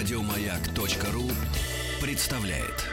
Радиомаяк.ру 0.00 1.28
представляет. 2.00 2.86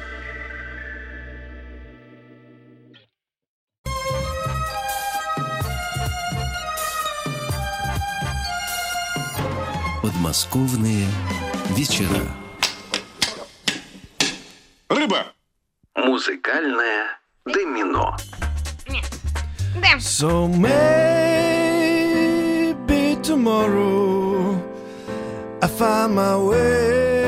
Подмосковные 10.04 11.08
вечера. 11.70 12.28
Рыба! 14.90 15.28
Музыкальное 15.96 17.18
домино. 17.46 18.18
So 19.98 20.50
maybe 20.50 21.48
tomorrow 23.24 24.37
I 25.62 25.68
find 25.68 26.14
my 26.16 26.38
way 26.38 27.28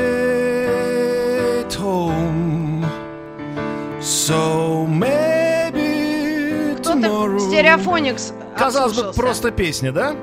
home. 1.76 2.86
So 4.00 4.86
maybe 4.86 6.76
tomorrow. 6.82 7.38
стереофоникс 7.38 8.32
Казалось 8.56 8.94
бы, 8.96 9.12
просто 9.14 9.50
песня, 9.50 9.90
да? 9.92 10.14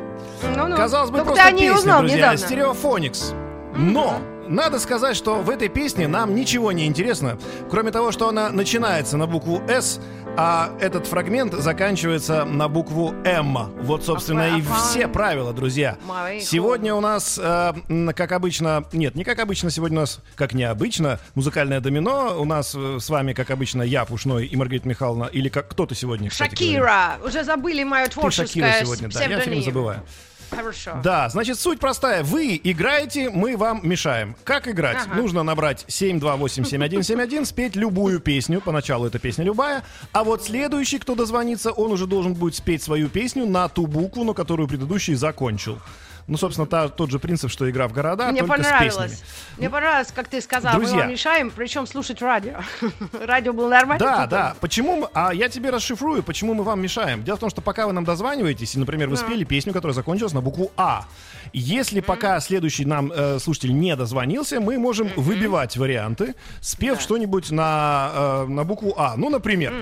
Ну-ну. 0.56 0.76
Казалось 0.78 1.10
бы, 1.10 1.18
Только 1.18 1.32
просто 1.34 1.44
ты 1.44 1.50
о 1.50 1.52
ней 1.52 1.68
песня, 1.68 1.78
узнал 1.80 2.00
друзья. 2.02 2.18
недавно. 2.18 2.38
Стереофоникс. 2.38 3.34
Но 3.76 4.20
надо 4.48 4.80
сказать, 4.80 5.16
что 5.18 5.36
в 5.36 5.50
этой 5.50 5.68
песне 5.70 6.08
нам 6.08 6.34
ничего 6.36 6.72
не 6.72 6.86
интересно, 6.86 7.38
кроме 7.70 7.92
того, 7.92 8.12
что 8.12 8.30
она 8.30 8.50
начинается 8.52 9.18
на 9.18 9.28
букву 9.28 9.62
«С», 9.68 10.00
а 10.38 10.72
этот 10.80 11.08
фрагмент 11.08 11.54
заканчивается 11.54 12.46
на 12.46 12.70
букву 12.70 13.16
«М». 13.26 13.58
Вот, 13.82 14.06
собственно, 14.06 14.56
и 14.58 14.62
все 14.62 15.08
правила, 15.08 15.52
друзья. 15.52 15.98
Сегодня 16.40 16.94
у 16.94 17.02
нас, 17.02 17.40
э, 17.42 17.74
как 18.16 18.32
обычно, 18.32 18.86
нет, 18.94 19.16
не 19.16 19.24
как 19.24 19.40
обычно, 19.40 19.72
сегодня 19.72 19.98
у 19.98 20.02
нас, 20.02 20.20
как 20.36 20.54
необычно, 20.54 21.20
музыкальное 21.34 21.80
домино. 21.80 22.36
У 22.40 22.46
нас 22.46 22.76
э, 22.76 22.98
с 23.00 23.10
вами, 23.10 23.34
как 23.34 23.50
обычно, 23.50 23.82
я, 23.82 24.06
Пушной 24.06 24.46
и 24.46 24.56
Маргарита 24.56 24.88
Михайловна, 24.88 25.26
или 25.26 25.50
как 25.50 25.70
кто-то 25.70 25.96
сегодня, 25.96 26.30
кстати? 26.30 26.52
Шакира. 26.52 27.18
Уже 27.26 27.44
забыли 27.44 27.84
Ты 27.84 28.10
творческое 28.12 28.48
Шакира 28.48 28.86
сегодня, 28.86 29.10
да, 29.10 29.24
я 29.24 29.40
все 29.40 29.50
время 29.50 29.64
забываю. 29.64 30.04
Хорошо. 30.50 31.00
Да, 31.04 31.30
значит, 31.30 31.60
суть 31.60 31.80
простая. 31.80 32.24
Вы 32.24 32.60
играете, 32.64 33.30
мы 33.30 33.58
вам 33.58 33.82
мешаем. 33.84 34.36
Как 34.44 34.68
играть? 34.68 34.98
Ага. 35.06 35.16
Нужно 35.16 35.44
набрать 35.44 35.86
728-7171, 35.88 37.46
спеть 37.46 37.76
любую 37.76 38.20
песню. 38.20 38.62
Поначалу 38.62 39.06
эта 39.08 39.20
песня 39.20 39.44
любая. 39.44 39.84
А 40.12 40.24
вот 40.24 40.44
следующий, 40.44 41.00
кто 41.00 41.16
дозвонится, 41.16 41.72
он 41.72 41.92
уже 41.92 42.08
должен 42.08 42.34
будет 42.34 42.56
спеть 42.56 42.84
свою 42.84 43.10
песню 43.10 43.46
на 43.46 43.68
ту 43.68 43.88
букву, 43.88 44.24
на 44.24 44.34
которую 44.34 44.68
предыдущий 44.68 45.16
закончил. 45.16 45.80
Ну, 46.28 46.38
собственно, 46.38 46.68
та- 46.68 46.90
тот 46.90 47.10
же 47.10 47.20
принцип, 47.20 47.50
что 47.50 47.70
игра 47.70 47.88
в 47.88 47.94
города, 47.94 48.30
Мне 48.32 48.44
понравилось. 48.44 49.24
Мне 49.58 49.70
понравилось, 49.70 50.12
как 50.14 50.28
ты 50.28 50.42
сказал, 50.42 50.74
Друзья. 50.76 50.96
мы 50.96 51.02
вам 51.04 51.12
мешаем, 51.12 51.52
причем 51.52 51.88
слушать 51.88 52.22
радио. 52.22 52.60
радио 53.26 53.54
было 53.54 53.70
нормально? 53.70 54.06
Да, 54.06 54.12
потом? 54.14 54.30
да. 54.30 54.56
Почему? 54.60 55.08
А 55.14 55.34
я 55.34 55.48
тебе 55.48 55.70
расшифрую, 55.70 56.24
почему 56.24 56.54
мы 56.54 56.64
вам 56.64 56.82
мешаем. 56.82 57.24
Дело 57.24 57.38
в 57.38 57.40
том, 57.40 57.50
что 57.50 57.62
пока 57.62 57.88
вы 57.88 57.94
нам 57.94 58.04
дозваниваетесь, 58.04 58.76
и, 58.76 58.80
например, 58.80 59.08
вы 59.08 59.16
спели 59.16 59.46
песню, 59.46 59.72
которая 59.72 59.94
закончилась 59.96 60.34
на 60.34 60.42
букву 60.42 60.72
А. 60.76 61.06
Если 61.54 62.02
пока 62.02 62.40
следующий 62.42 62.84
нам 62.84 63.10
э, 63.16 63.40
слушатель 63.40 63.74
не 63.74 63.96
дозвонился, 63.96 64.60
мы 64.60 64.78
можем 64.78 65.10
выбивать 65.16 65.78
варианты, 65.78 66.36
спев 66.60 67.00
что-нибудь 67.00 67.52
на, 67.52 68.12
э, 68.14 68.46
на 68.48 68.66
букву 68.66 68.94
А. 68.98 69.14
Ну, 69.16 69.30
например. 69.30 69.74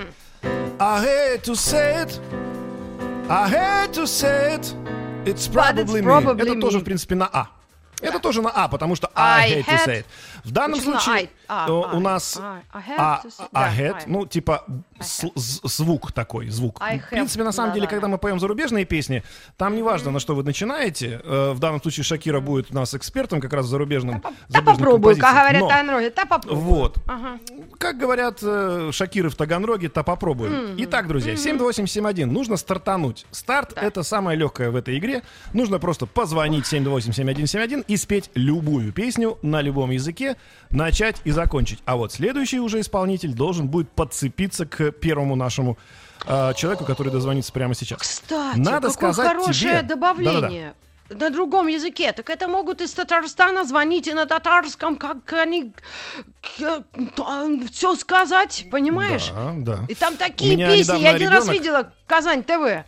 I 0.78 1.04
hate 1.04 1.42
to 1.42 1.54
say 1.54 2.04
it, 2.06 2.20
I 3.28 3.50
hate 3.50 3.92
to 3.94 4.06
say 4.06 4.60
it, 4.60 4.74
it's 5.26 5.46
it's 5.46 5.48
probably 5.48 6.00
me. 6.00 6.06
probably 6.06 6.52
Это 6.52 6.60
тоже, 6.60 6.78
в 6.78 6.84
принципе, 6.84 7.14
на 7.14 7.28
А. 7.32 7.48
Это 8.00 8.18
тоже 8.18 8.42
на 8.42 8.50
А, 8.50 8.68
потому 8.68 8.94
что 8.94 9.10
I, 9.14 9.44
I 9.44 9.60
hate 9.60 9.66
to 9.66 9.86
say 9.86 10.00
it. 10.00 10.06
В 10.44 10.50
данном 10.50 10.80
случае 10.80 11.14
I? 11.14 11.28
А, 11.48 11.70
у 11.70 11.96
I, 11.96 12.00
нас 12.00 12.36
I, 12.36 12.62
I 12.72 12.80
had 12.80 12.94
а, 12.98 13.20
to 13.24 13.30
а 13.38 13.48
да, 13.52 13.74
had, 13.74 13.96
I. 13.96 14.02
ну, 14.06 14.26
типа 14.26 14.64
с- 15.00 15.30
звук 15.64 16.12
такой, 16.12 16.48
звук. 16.48 16.78
I 16.80 16.98
В 16.98 17.08
принципе, 17.10 17.42
have, 17.42 17.46
на 17.46 17.52
самом 17.52 17.72
деле, 17.72 17.86
да-да. 17.86 17.90
когда 17.96 18.08
мы 18.08 18.18
поем 18.18 18.40
зарубежные 18.40 18.84
песни, 18.84 19.22
там 19.56 19.74
не 19.76 19.82
важно, 19.82 20.10
на 20.10 20.20
что 20.20 20.34
вы 20.34 20.42
начинаете. 20.42 21.20
Э, 21.24 21.52
В 21.52 21.58
данном 21.58 21.80
случае 21.80 22.04
Шакира 22.04 22.40
будет 22.40 22.70
у 22.70 22.74
нас 22.74 22.94
экспертом 22.94 23.40
как 23.40 23.52
раз 23.52 23.66
в 23.66 23.68
зарубежном 23.68 24.22
Да 24.48 24.62
попробую, 24.62 25.16
как 25.16 25.34
говорят 25.34 25.60
Но, 25.62 25.68
Таганроги, 25.68 26.12
да 26.14 26.24
попробую. 26.26 26.60
Вот. 26.64 26.98
Ага. 27.06 27.38
Как 27.78 27.98
говорят 27.98 28.38
э, 28.42 28.90
Шакиры 28.92 29.28
в 29.28 29.36
Таганроге, 29.36 29.88
то 29.88 30.02
попробуем. 30.02 30.74
Итак, 30.78 31.08
друзья, 31.08 31.36
72871. 31.36 32.32
Нужно 32.32 32.56
стартануть. 32.56 33.26
Старт— 33.30 33.72
это 33.76 34.02
самое 34.02 34.36
легкое 34.38 34.70
в 34.70 34.76
этой 34.76 34.98
игре. 34.98 35.22
Нужно 35.52 35.78
просто 35.78 36.06
позвонить 36.06 36.64
7287171 36.72 37.84
и 37.86 37.96
спеть 37.96 38.30
любую 38.34 38.92
песню 38.92 39.38
на 39.42 39.60
любом 39.60 39.90
языке, 39.90 40.36
начать 40.70 41.20
и 41.24 41.30
закончить. 41.36 41.78
А 41.84 41.96
вот 41.96 42.12
следующий 42.12 42.58
уже 42.60 42.80
исполнитель 42.80 43.32
должен 43.32 43.68
будет 43.68 43.88
подцепиться 43.90 44.66
к 44.66 44.90
первому 44.90 45.36
нашему 45.36 45.78
э, 46.26 46.52
человеку, 46.56 46.84
который 46.84 47.12
дозвонится 47.12 47.52
прямо 47.52 47.74
сейчас. 47.74 48.00
Кстати, 48.00 48.58
Надо 48.58 48.88
какое 48.88 49.12
сказать 49.12 49.28
хорошее 49.28 49.78
тебе- 49.78 49.82
добавление. 49.82 50.74
На 51.08 51.30
другом 51.30 51.68
языке. 51.68 52.10
Так 52.10 52.28
это 52.30 52.48
могут 52.48 52.80
из 52.80 52.92
Татарстана 52.92 53.64
звонить 53.64 54.08
и 54.08 54.12
на 54.12 54.26
татарском, 54.26 54.96
как 54.96 55.32
они 55.34 55.72
все 57.70 57.94
сказать, 57.94 58.66
понимаешь? 58.72 59.30
Да, 59.32 59.54
да. 59.56 59.78
И 59.88 59.94
там 59.94 60.16
такие 60.16 60.56
песни. 60.56 60.98
Я 61.00 61.10
один 61.14 61.28
раз 61.28 61.44
ребенок- 61.44 61.60
видела 61.62 61.92
Казань 62.08 62.42
ТВ. 62.42 62.84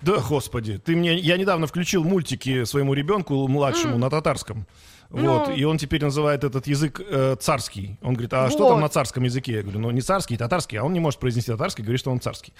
Да, 0.00 0.18
господи, 0.28 0.78
ты 0.78 0.94
мне, 0.96 1.16
я 1.16 1.36
недавно 1.36 1.66
включил 1.66 2.04
мультики 2.04 2.64
своему 2.64 2.94
ребенку 2.94 3.46
младшему 3.48 3.98
на 3.98 4.08
татарском. 4.08 4.64
Вот, 5.10 5.48
Ну. 5.48 5.54
и 5.54 5.64
он 5.64 5.78
теперь 5.78 6.02
называет 6.04 6.44
этот 6.44 6.66
язык 6.66 7.00
э, 7.00 7.36
царский. 7.40 7.96
Он 8.02 8.12
говорит, 8.12 8.32
а 8.34 8.50
что 8.50 8.64
Вот. 8.64 8.68
там 8.70 8.80
на 8.80 8.90
царском 8.90 9.22
языке? 9.24 9.52
Я 9.54 9.62
говорю, 9.62 9.78
ну 9.78 9.90
не 9.90 10.02
царский, 10.02 10.36
татарский, 10.36 10.78
а 10.78 10.84
он 10.84 10.92
не 10.92 11.00
может 11.00 11.18
произнести 11.18 11.50
татарский, 11.50 11.82
говорит, 11.82 12.00
что 12.00 12.10
он 12.10 12.20
царский. 12.20 12.52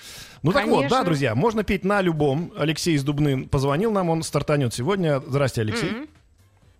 Ну 0.42 0.52
так 0.52 0.64
вот, 0.66 0.76
да, 0.82 0.88
Конечно. 0.88 1.04
друзья, 1.04 1.34
можно 1.34 1.62
петь 1.62 1.84
на 1.84 2.00
любом. 2.00 2.50
Алексей 2.56 2.94
из 2.94 3.04
Дубны 3.04 3.46
позвонил 3.46 3.92
нам, 3.92 4.08
он 4.08 4.22
стартанет 4.22 4.72
сегодня. 4.72 5.20
Здрасте, 5.20 5.60
Алексей. 5.60 6.08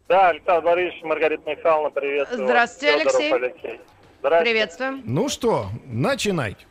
Да, 0.09 0.31
Александр 0.31 0.65
Борисович, 0.65 1.03
Маргарита 1.05 1.51
Михайловна, 1.51 1.91
приветствую. 1.91 2.47
Здравствуйте, 2.47 2.95
Алексей. 2.95 3.33
Алексей. 3.35 3.81
Здравствуйте. 4.21 4.51
Приветствуем. 4.51 5.03
Ну 5.05 5.29
что, 5.29 5.67
начинайте. 5.85 6.65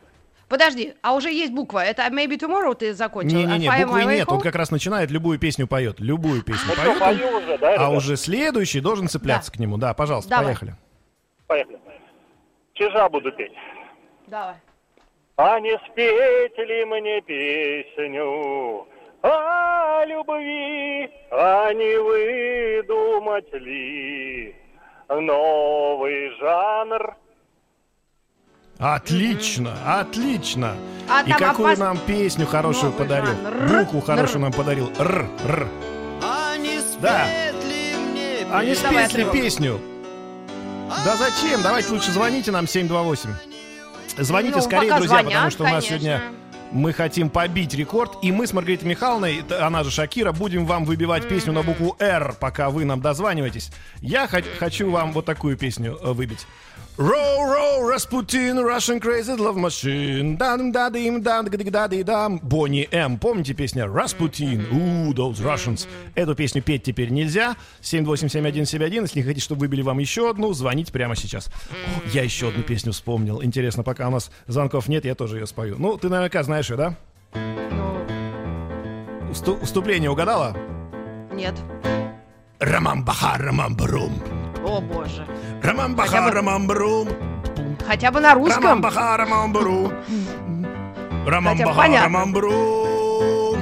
Подожди, 0.48 0.94
а 1.02 1.14
уже 1.14 1.30
есть 1.30 1.52
буква. 1.54 1.84
Это 1.84 2.04
Maybe 2.04 2.38
Tomorrow 2.40 2.74
ты 2.74 2.94
закончил? 2.94 3.38
Не-не-не, 3.38 3.68
А 3.68 3.86
буквы 3.86 4.06
нет, 4.06 4.30
он 4.32 4.40
как 4.40 4.56
раз 4.56 4.72
начинает, 4.72 5.12
любую 5.12 5.40
песню 5.40 5.68
поет, 5.68 6.00
любую 6.00 6.42
песню 6.42 6.70
Ну 6.70 6.74
что, 6.74 6.84
поет. 6.84 6.94
он, 6.94 7.00
пою 7.00 7.38
уже, 7.38 7.58
да, 7.58 7.76
а 7.78 7.90
уже 7.90 8.16
следующий 8.16 8.80
должен 8.80 9.10
цепляться 9.10 9.52
к 9.52 9.60
нему. 9.60 9.78
Да, 9.78 9.94
пожалуйста, 9.94 10.30
Давай. 10.30 10.46
поехали. 10.46 10.76
Поехали. 11.48 11.80
Чижа 12.74 13.10
буду 13.10 13.32
петь. 13.34 13.52
Давай. 14.28 14.56
А 15.36 15.60
не 15.60 15.78
спеть 15.92 16.58
ли 16.58 16.86
мне 16.86 17.22
песню 17.22 18.88
о 19.22 20.06
любви, 20.06 21.10
а 21.32 21.74
не 21.74 21.98
выдумать 22.00 23.54
ли 23.54 24.56
новый 25.10 26.30
жанр? 26.40 27.16
Отлично, 28.80 29.74
отлично. 30.00 30.76
А 31.10 31.24
И 31.24 31.32
какую 31.32 31.70
опас- 31.74 31.80
нам 31.80 31.98
песню 32.00 32.46
хорошую 32.46 32.92
Новый 32.92 32.98
подарил? 33.08 33.36
жанр. 33.42 33.80
Букву 33.80 34.02
хорошую 34.02 34.42
нам 34.42 34.52
подарил. 34.54 34.92
Р, 35.00 35.28
р. 35.46 35.68
Да. 37.02 37.26
А 38.50 38.64
не 38.64 38.76
Давай, 38.76 38.76
спеть 38.76 39.14
ли 39.16 39.24
Артём. 39.24 39.32
песню? 39.32 39.82
Да 41.06 41.16
зачем? 41.18 41.62
Давайте 41.62 41.92
лучше 41.92 42.12
звоните 42.12 42.52
нам 42.52 42.68
728. 42.68 43.30
Звоните 44.18 44.56
Ну, 44.58 44.62
скорее, 44.62 44.94
друзья, 44.96 45.08
звонят, 45.20 45.26
потому 45.34 45.52
что 45.52 45.64
у 45.64 45.68
нас 45.68 45.86
конечно. 45.86 45.90
сегодня 46.00 46.22
мы 46.72 46.94
хотим 46.94 47.30
побить 47.30 47.74
рекорд. 47.76 48.18
И 48.22 48.32
мы 48.32 48.48
с 48.48 48.54
Маргаритой 48.54 48.88
Михайловной, 48.90 49.44
она 49.60 49.84
же 49.84 49.92
Шакира, 49.92 50.32
будем 50.32 50.66
вам 50.66 50.86
выбивать 50.86 51.28
песню 51.28 51.54
на 51.54 51.62
букву 51.62 51.96
«Р», 52.00 52.34
пока 52.40 52.70
вы 52.70 52.84
нам 52.86 53.00
дозваниваетесь. 53.02 53.70
Я 54.02 54.28
хо- 54.28 54.38
хочу 54.60 54.90
вам 54.92 55.12
вот 55.14 55.26
такую 55.26 55.56
песню 55.58 55.98
э, 56.02 56.12
выбить. 56.14 56.48
Row, 56.98 57.46
row, 57.46 57.88
Rasputin, 57.88 58.58
Russian 58.58 59.00
crazy 59.00 59.36
love 59.38 59.56
machine. 59.56 60.36
Дам, 60.36 60.72
да, 60.72 60.90
дим, 60.90 61.22
да, 61.22 61.44
да, 61.44 61.56
да, 61.56 61.88
да, 61.88 62.04
дам. 62.04 62.40
Бонни 62.42 62.88
М. 62.92 63.20
Помните 63.20 63.54
песню 63.54 63.86
Rasputin? 63.86 64.68
Ooh, 64.72 65.14
those 65.14 65.36
Russians. 65.44 65.88
Эту 66.16 66.34
песню 66.34 66.64
петь 66.64 66.82
теперь 66.82 67.10
нельзя. 67.12 67.56
7287171. 67.84 69.04
Если 69.04 69.22
хотите, 69.22 69.42
чтобы 69.42 69.60
выбили 69.62 69.84
вам 69.84 70.00
еще 70.00 70.28
одну, 70.28 70.54
звоните 70.54 70.92
прямо 70.92 71.16
сейчас. 71.16 71.48
О, 71.48 72.10
я 72.14 72.24
еще 72.24 72.48
одну 72.50 72.64
песню 72.64 72.92
вспомнил. 72.94 73.44
Интересно, 73.44 73.84
пока 73.84 74.08
у 74.08 74.12
нас 74.12 74.32
звонков 74.48 74.88
нет, 74.88 75.06
я 75.06 75.14
тоже 75.14 75.38
ее 75.38 75.46
спою. 75.46 75.76
Ну, 75.78 75.98
ты 76.00 76.10
наверняка 76.10 76.42
знаешь 76.42 76.72
ее, 76.72 76.78
да? 76.78 76.96
Усту- 79.30 79.64
Вступление 79.64 80.10
угадала? 80.10 80.58
Нет. 81.32 81.54
Рамам 82.60 83.06
баха, 83.06 83.38
рамам 83.38 83.76
брум. 83.76 84.14
О, 84.66 84.82
боже. 84.82 85.26
Хотя 85.62 85.88
баха, 85.90 86.22
бы- 86.24 86.32
рамам 86.32 86.68
брум. 86.68 87.10
Хотя 87.88 88.12
бы 88.12 88.20
на 88.20 88.34
русском. 88.34 88.64
Рамамбаха, 88.64 89.18
рамамбру. 89.18 89.92
Рамамбаха, 91.26 91.74
понятно. 91.76 92.04
рамамбру. 92.20 93.58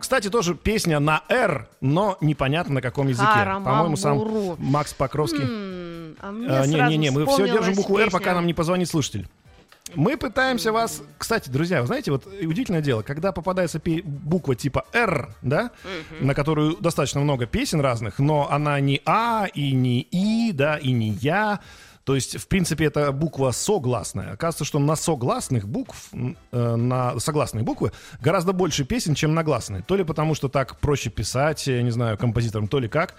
Кстати, 0.00 0.30
тоже 0.30 0.54
песня 0.54 1.00
на 1.00 1.22
«Р», 1.28 1.68
но 1.82 2.16
непонятно 2.22 2.74
на 2.74 2.82
каком 2.82 3.08
языке. 3.08 3.28
Харамамбуру. 3.30 3.74
По-моему, 3.74 3.96
сам 3.96 4.56
Макс 4.58 4.94
Покровский. 4.94 5.42
М, 5.42 6.16
а 6.20 6.62
А, 6.62 6.66
Не-не-не, 6.66 7.10
мы 7.10 7.26
все 7.26 7.46
держим 7.46 7.74
букву 7.74 7.98
«Р», 7.98 8.10
пока 8.10 8.34
нам 8.34 8.46
не 8.46 8.54
позвонит 8.54 8.88
слушатель. 8.88 9.28
Мы 9.94 10.16
пытаемся 10.16 10.72
вас... 10.72 11.02
Кстати, 11.16 11.48
друзья, 11.50 11.80
вы 11.80 11.86
знаете, 11.86 12.10
вот 12.10 12.26
удивительное 12.26 12.80
дело, 12.82 13.02
когда 13.02 13.32
попадается 13.32 13.78
пе- 13.78 14.02
буква 14.02 14.54
типа 14.54 14.84
«Р», 14.92 15.34
да, 15.42 15.70
на 16.20 16.34
которую 16.34 16.76
достаточно 16.76 17.20
много 17.20 17.46
песен 17.46 17.80
разных, 17.80 18.18
но 18.18 18.50
она 18.50 18.78
не 18.80 19.00
«А» 19.06 19.46
и 19.52 19.72
не 19.72 20.00
«И», 20.00 20.52
да, 20.52 20.76
и 20.76 20.92
не 20.92 21.10
«Я», 21.10 21.60
то 22.04 22.14
есть, 22.14 22.38
в 22.40 22.48
принципе, 22.48 22.86
это 22.86 23.12
буква 23.12 23.50
согласная. 23.50 24.32
Оказывается, 24.32 24.64
что 24.64 24.78
на 24.78 24.96
согласных 24.96 25.68
букв, 25.68 26.08
э, 26.52 26.76
на 26.76 27.20
согласные 27.20 27.64
буквы 27.64 27.92
гораздо 28.22 28.54
больше 28.54 28.84
песен, 28.84 29.14
чем 29.14 29.34
на 29.34 29.44
гласные. 29.44 29.82
То 29.82 29.94
ли 29.94 30.04
потому, 30.04 30.34
что 30.34 30.48
так 30.48 30.78
проще 30.78 31.10
писать, 31.10 31.66
я 31.66 31.82
не 31.82 31.90
знаю, 31.90 32.16
композиторам, 32.16 32.66
то 32.66 32.78
ли 32.78 32.88
как. 32.88 33.14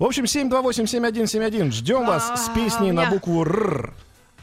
В 0.00 0.04
общем, 0.04 0.24
728-7171. 0.24 1.70
Ждем 1.70 2.04
вас 2.04 2.44
с 2.44 2.48
А, 2.48 2.54
песней 2.54 2.90
на 2.90 3.08
букву 3.10 3.44
«Р». 3.44 3.94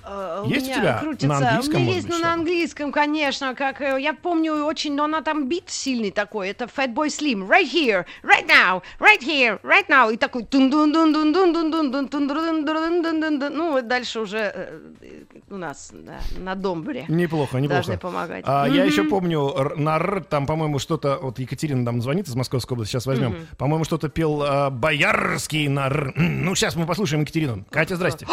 Э, 0.10 0.44
Есть 0.48 0.66
у 0.66 0.70
меня 0.70 0.82
тебя 0.82 0.98
крутится. 1.00 1.28
на 1.28 1.38
английском, 1.38 1.76
У 1.76 1.80
меня 1.80 1.94
есть, 1.94 2.10
ну, 2.10 2.18
на 2.18 2.34
английском, 2.34 2.92
конечно, 2.92 3.54
как 3.54 3.82
э, 3.82 4.02
я 4.02 4.14
помню 4.14 4.66
очень, 4.66 4.96
но 4.96 5.04
она 5.04 5.22
там 5.22 5.48
бит 5.48 5.70
сильный 5.70 6.12
такой. 6.12 6.50
Это 6.50 6.66
Fatboy 6.66 7.08
Slim. 7.08 7.48
Right 7.48 7.72
here, 7.72 8.06
right 8.24 8.48
now, 8.48 8.82
right 9.00 9.22
here, 9.22 9.60
right 9.62 9.88
now. 9.88 10.12
И 10.12 10.18
такой 10.18 10.44
тун 10.46 10.70
дун 10.70 10.92
дун 10.92 11.14
дун 11.14 11.32
дун 11.32 11.54
дун 11.54 11.72
дун 11.72 11.92
дун 11.92 12.10
дун 12.10 12.28
дун 12.28 12.66
дун 12.66 13.02
дун 13.04 13.22
дун 13.22 13.40
дун 13.40 13.54
Ну, 13.54 13.72
вот 13.74 13.88
дальше 13.88 14.20
уже 14.20 14.52
э, 14.54 14.80
у 15.50 15.58
нас 15.58 15.92
да, 15.94 16.20
на 16.38 16.56
домбре. 16.56 17.06
Неплохо, 17.08 17.58
неплохо. 17.58 17.84
Должны 17.84 17.98
помогать. 17.98 18.44
А, 18.48 18.68
Я 18.68 18.86
еще 18.86 19.04
помню, 19.04 19.54
на 19.76 19.96
«Р» 19.98 20.24
там, 20.24 20.46
по-моему, 20.46 20.80
что-то... 20.80 21.20
Вот 21.22 21.40
Екатерина 21.40 21.84
нам 21.84 22.02
звонит 22.02 22.28
из 22.28 22.36
Московской 22.36 22.76
области, 22.76 22.94
сейчас 22.94 23.06
возьмем. 23.06 23.48
По-моему, 23.58 23.84
что-то 23.86 24.10
пел 24.10 24.42
а, 24.44 24.70
Боярский 24.70 25.68
на 25.68 25.88
«Р». 25.88 26.14
Ну, 26.16 26.56
сейчас 26.56 26.76
мы 26.76 26.86
послушаем 26.86 27.22
Екатерину. 27.22 27.66
Катя, 27.70 27.96
здрасте. 27.96 28.26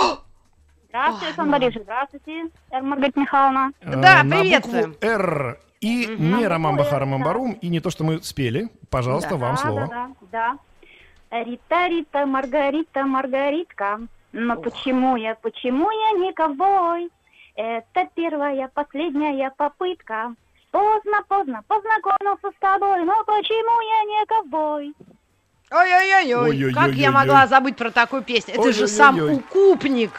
Здравствуйте, 0.97 1.27
Александр 1.27 1.53
Борисович. 1.53 1.83
Здравствуйте, 1.85 2.45
Маргарита 2.73 3.21
Михайловна. 3.21 3.73
Да, 3.83 4.21
Э, 4.21 4.23
На 4.23 4.41
приветствуем. 4.41 4.97
«Р» 5.03 5.59
и 5.81 6.07
не 6.19 6.47
«Роман 6.47 6.77
Бахара 6.77 7.05
Мамбарум», 7.05 7.53
и 7.53 7.69
не 7.69 7.81
то, 7.81 7.91
что 7.91 8.03
мы 8.05 8.23
спели. 8.23 8.71
Пожалуйста, 8.91 9.37
вам 9.37 9.57
да, 9.57 9.61
слово. 9.61 9.87
Да, 9.89 10.09
да, 10.33 10.59
да. 11.31 11.43
Рита, 11.43 11.87
Рита, 11.89 12.25
Маргарита, 12.25 13.05
Маргаритка. 13.05 14.01
Но 14.33 14.57
почему 14.57 15.17
я, 15.17 15.35
почему 15.35 15.91
я 15.91 16.19
не 16.19 16.33
ковбой? 16.33 17.11
Это 17.57 18.09
первая, 18.15 18.71
последняя 18.73 19.51
попытка. 19.57 20.35
Поздно, 20.71 21.23
поздно, 21.29 21.63
познакомился 21.69 22.49
с 22.57 22.61
тобой, 22.61 23.05
но 23.05 23.23
почему 23.25 23.81
я 23.81 24.05
не 24.05 24.27
ковбой? 24.27 24.95
Ой-ой-ой, 25.71 26.35
Ой-ой-ой-ой-ой. 26.35 26.73
как 26.73 26.93
я 26.93 27.11
могла 27.11 27.47
забыть 27.47 27.77
про 27.77 27.91
такую 27.91 28.23
песню? 28.23 28.55
Это 28.55 28.73
же 28.73 28.87
сам 28.89 29.19
укупник. 29.19 30.13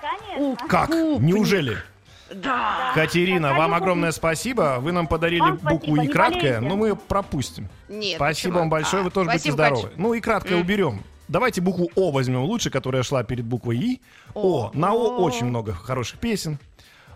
Конечно. 0.00 0.68
Как? 0.68 0.90
Неужели? 0.90 1.76
Да. 2.32 2.92
Катерина, 2.94 3.48
Да, 3.50 3.54
вам 3.58 3.74
огромное 3.74 4.12
спасибо. 4.12 4.76
Вы 4.80 4.92
нам 4.92 5.08
подарили 5.08 5.40
Вам 5.40 5.56
букву 5.56 5.96
спасибо, 5.96 6.04
«И» 6.04 6.14
болейте. 6.14 6.60
но 6.60 6.76
мы 6.76 6.88
ее 6.88 6.96
пропустим. 6.96 7.68
Нет, 7.88 8.16
Спасибо 8.16 8.52
почему? 8.52 8.58
вам 8.60 8.70
большое, 8.70 9.00
А, 9.00 9.04
вы 9.04 9.10
тоже 9.10 9.26
будьте 9.26 9.38
спасибо, 9.40 9.54
здоровы. 9.54 9.82
Катя. 9.82 9.94
Ну 9.96 10.14
и 10.14 10.20
краткое 10.20 10.56
уберем. 10.56 11.02
Давайте 11.26 11.60
букву 11.60 11.90
О 11.96 12.10
возьмем 12.12 12.42
лучше, 12.44 12.70
которая 12.70 13.02
шла 13.02 13.24
перед 13.24 13.44
буквой 13.44 13.78
И. 13.78 14.00
О. 14.34 14.70
На 14.74 14.92
О 14.92 15.18
очень 15.18 15.46
много 15.46 15.72
хороших 15.74 16.20
песен. 16.20 16.58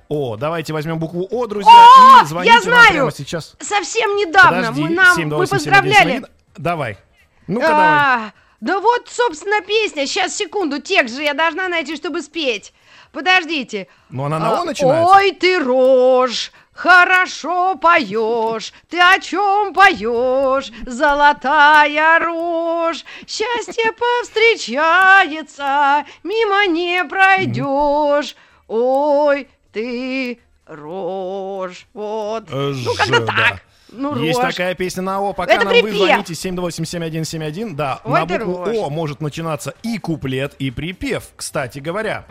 О, 0.08 0.36
давайте 0.36 0.72
возьмем 0.72 0.98
букву 0.98 1.26
О, 1.30 1.46
друзья, 1.46 1.70
О, 1.72 2.22
и 2.22 2.26
звоните 2.26 2.52
я 2.54 2.60
знаю! 2.60 2.82
нам 2.82 2.92
прямо 2.92 3.12
сейчас. 3.12 3.54
Совсем 3.60 4.16
недавно 4.16 4.58
Подожди, 4.72 4.82
мы, 4.82 4.90
нам, 4.90 5.16
728-7171. 5.18 5.36
мы 5.38 5.46
поздравляли. 5.46 6.22
Давай. 6.56 6.98
Ну-ка, 7.46 7.66
давай. 7.68 8.32
Да 8.64 8.80
вот, 8.80 9.10
собственно, 9.10 9.60
песня. 9.60 10.06
Сейчас, 10.06 10.34
секунду, 10.34 10.80
текст 10.80 11.16
же 11.16 11.22
я 11.22 11.34
должна 11.34 11.68
найти, 11.68 11.96
чтобы 11.96 12.22
спеть. 12.22 12.72
Подождите. 13.12 13.88
Ну, 14.08 14.24
она 14.24 14.38
на 14.38 14.52
О 14.52 14.62
А, 14.62 14.64
начинается. 14.64 15.14
Ой, 15.14 15.32
ты 15.32 15.58
рожь, 15.58 16.50
хорошо 16.72 17.74
поешь. 17.74 18.72
Ты 18.88 18.98
о 18.98 19.18
чем 19.18 19.74
поешь? 19.74 20.72
Золотая 20.86 22.18
рожь. 22.20 23.04
Счастье 23.26 23.92
повстречается, 23.92 26.06
мимо 26.22 26.66
не 26.66 27.04
пройдешь. 27.04 28.34
Ой, 28.66 29.46
ты 29.74 30.40
рожь. 30.64 31.86
Вот. 31.92 32.44
Ну, 32.48 32.94
как-то 32.94 33.20
Ж, 33.20 33.26
так. 33.26 33.62
Ну, 33.96 34.16
Есть 34.16 34.40
рожь. 34.42 34.52
такая 34.54 34.74
песня 34.74 35.02
на 35.02 35.20
О. 35.20 35.32
Пока 35.32 35.52
Это 35.54 35.64
нам 35.64 35.74
вы 35.74 35.82
припев. 35.82 35.98
звоните 35.98 36.32
728-7171. 36.34 37.74
Да, 37.74 38.00
Ой, 38.04 38.20
на 38.20 38.26
букву. 38.26 38.84
О 38.84 38.90
может 38.90 39.20
начинаться 39.20 39.74
и 39.82 39.98
куплет, 39.98 40.54
и 40.58 40.70
припев, 40.70 41.24
кстати 41.36 41.78
говоря. 41.78 42.24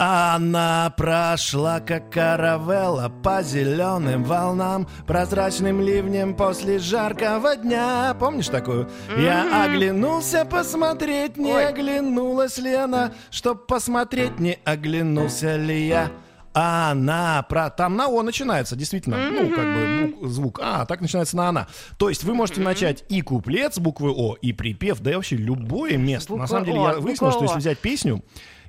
Она 0.00 0.94
прошла, 0.96 1.80
как 1.80 2.10
каравелла, 2.12 3.10
по 3.24 3.42
зеленым 3.42 4.22
волнам, 4.22 4.86
прозрачным 5.08 5.80
ливнем 5.80 6.34
после 6.34 6.78
жаркого 6.78 7.56
дня. 7.56 8.14
Помнишь 8.20 8.46
такую? 8.46 8.88
Я 9.18 9.64
оглянулся 9.64 10.44
посмотреть, 10.44 11.36
не 11.36 11.52
Ой. 11.52 11.66
оглянулась 11.66 12.58
ли 12.58 12.74
она, 12.74 13.10
чтоб 13.30 13.66
посмотреть, 13.66 14.38
не 14.38 14.58
оглянулся 14.64 15.56
ли 15.56 15.88
я. 15.88 16.10
А 16.60 16.90
она 16.90 17.44
про... 17.48 17.70
Там 17.70 17.94
на 17.96 18.08
О 18.08 18.22
начинается, 18.22 18.74
действительно. 18.74 19.16
Ну, 19.30 19.48
как 19.50 19.64
бы 19.64 20.12
бук- 20.20 20.26
звук 20.28 20.58
А, 20.60 20.86
так 20.86 21.00
начинается 21.00 21.36
на 21.36 21.48
она. 21.50 21.68
То 21.98 22.08
есть 22.08 22.24
вы 22.24 22.34
можете 22.34 22.60
начать 22.62 23.04
и 23.08 23.20
куплет 23.22 23.74
с 23.74 23.78
буквы 23.78 24.10
О, 24.10 24.34
и 24.34 24.52
припев, 24.52 24.98
да 24.98 25.12
и 25.12 25.14
вообще 25.14 25.36
любое 25.36 25.96
место. 25.96 26.30
Буква 26.32 26.42
на 26.42 26.46
самом 26.48 26.64
деле 26.64 26.80
О, 26.80 26.92
я 26.94 26.98
выяснил, 26.98 27.30
что 27.30 27.44
если 27.44 27.58
взять 27.58 27.78
песню 27.78 28.24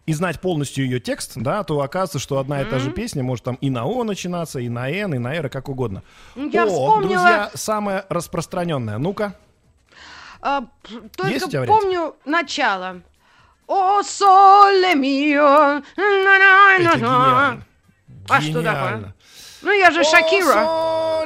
и 0.05 0.13
знать 0.13 0.39
полностью 0.39 0.85
ее 0.85 0.99
текст, 0.99 1.31
да, 1.35 1.63
то 1.63 1.81
оказывается, 1.81 2.19
что 2.19 2.37
одна 2.37 2.61
и 2.61 2.65
та 2.65 2.77
же 2.77 2.91
песня 2.91 3.23
может 3.23 3.43
там 3.45 3.55
и 3.55 3.71
на 3.71 3.85
О 3.85 4.03
начинаться, 4.03 4.59
и 4.59 4.69
на 4.69 4.87
Н, 4.89 5.15
и 5.15 5.17
на 5.17 5.33
Р, 5.33 5.49
как 5.49 5.67
угодно. 5.67 6.03
Ну, 6.35 6.47
я 6.51 6.65
О, 6.65 6.67
вспомнила- 6.67 7.01
друзья, 7.01 7.51
самая 7.55 8.05
распространенная. 8.09 8.99
Ну-ка. 8.99 9.33
А, 10.41 10.61
п- 10.61 11.27
Есть 11.29 11.47
у 11.47 11.49
только 11.49 11.49
тебя 11.49 11.63
помню 11.65 12.15
начало. 12.25 13.01
О, 13.67 14.01
соле 14.03 14.93
мио. 14.95 15.81
Это 15.95 16.97
гениально. 16.97 17.65
А 18.29 18.41
что 18.41 18.61
такое? 18.61 19.13
Ну, 19.61 19.71
я 19.71 19.91
же 19.91 20.03
Шакира. 20.03 21.25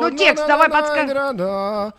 Ну, 0.00 0.10
текст 0.16 0.46
давай 0.46 0.68
подска- 0.68 1.06
на-на-на-на-на-на. 1.06 1.92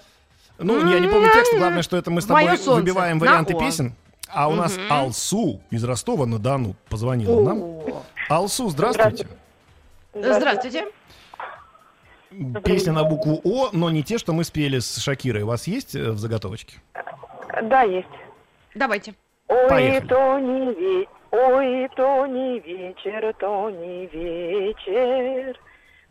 Ну, 0.57 0.89
я 0.89 0.99
не 0.99 1.07
помню 1.07 1.29
текст, 1.33 1.53
главное, 1.57 1.83
что 1.83 1.97
это 1.97 2.11
мы 2.11 2.21
с 2.21 2.25
тобой 2.25 2.57
выбиваем 2.57 3.19
варианты 3.19 3.53
песен. 3.55 3.95
А 4.31 4.47
у 4.47 4.53
нас 4.53 4.77
Алсу 4.89 5.59
из 5.71 5.83
Ростова-на-Дону 5.83 6.75
позвонила 6.87 7.41
нам. 7.41 7.63
Алсу, 8.29 8.69
здравствуйте. 8.69 9.27
Здравствуйте. 10.13 10.85
Песня 12.63 12.93
на 12.93 13.03
букву 13.03 13.41
О, 13.43 13.69
но 13.73 13.89
не 13.89 14.03
те, 14.03 14.19
что 14.19 14.33
мы 14.33 14.43
спели 14.43 14.77
с 14.77 14.97
Шакирой. 14.97 15.41
У 15.41 15.47
вас 15.47 15.65
есть 15.65 15.95
э, 15.95 16.11
в 16.11 16.19
заготовочке? 16.19 16.79
Да, 17.63 17.81
есть. 17.81 18.07
Давайте. 18.75 19.15
Ой, 19.47 19.67
Поехали. 19.67 20.07
то 20.07 20.39
не 20.39 20.73
ве... 20.75 21.07
Ой, 21.31 21.89
то 21.95 22.25
не 22.25 22.59
вечер, 22.59 23.33
то 23.39 23.69
не 23.69 24.07
вечер. 24.07 25.59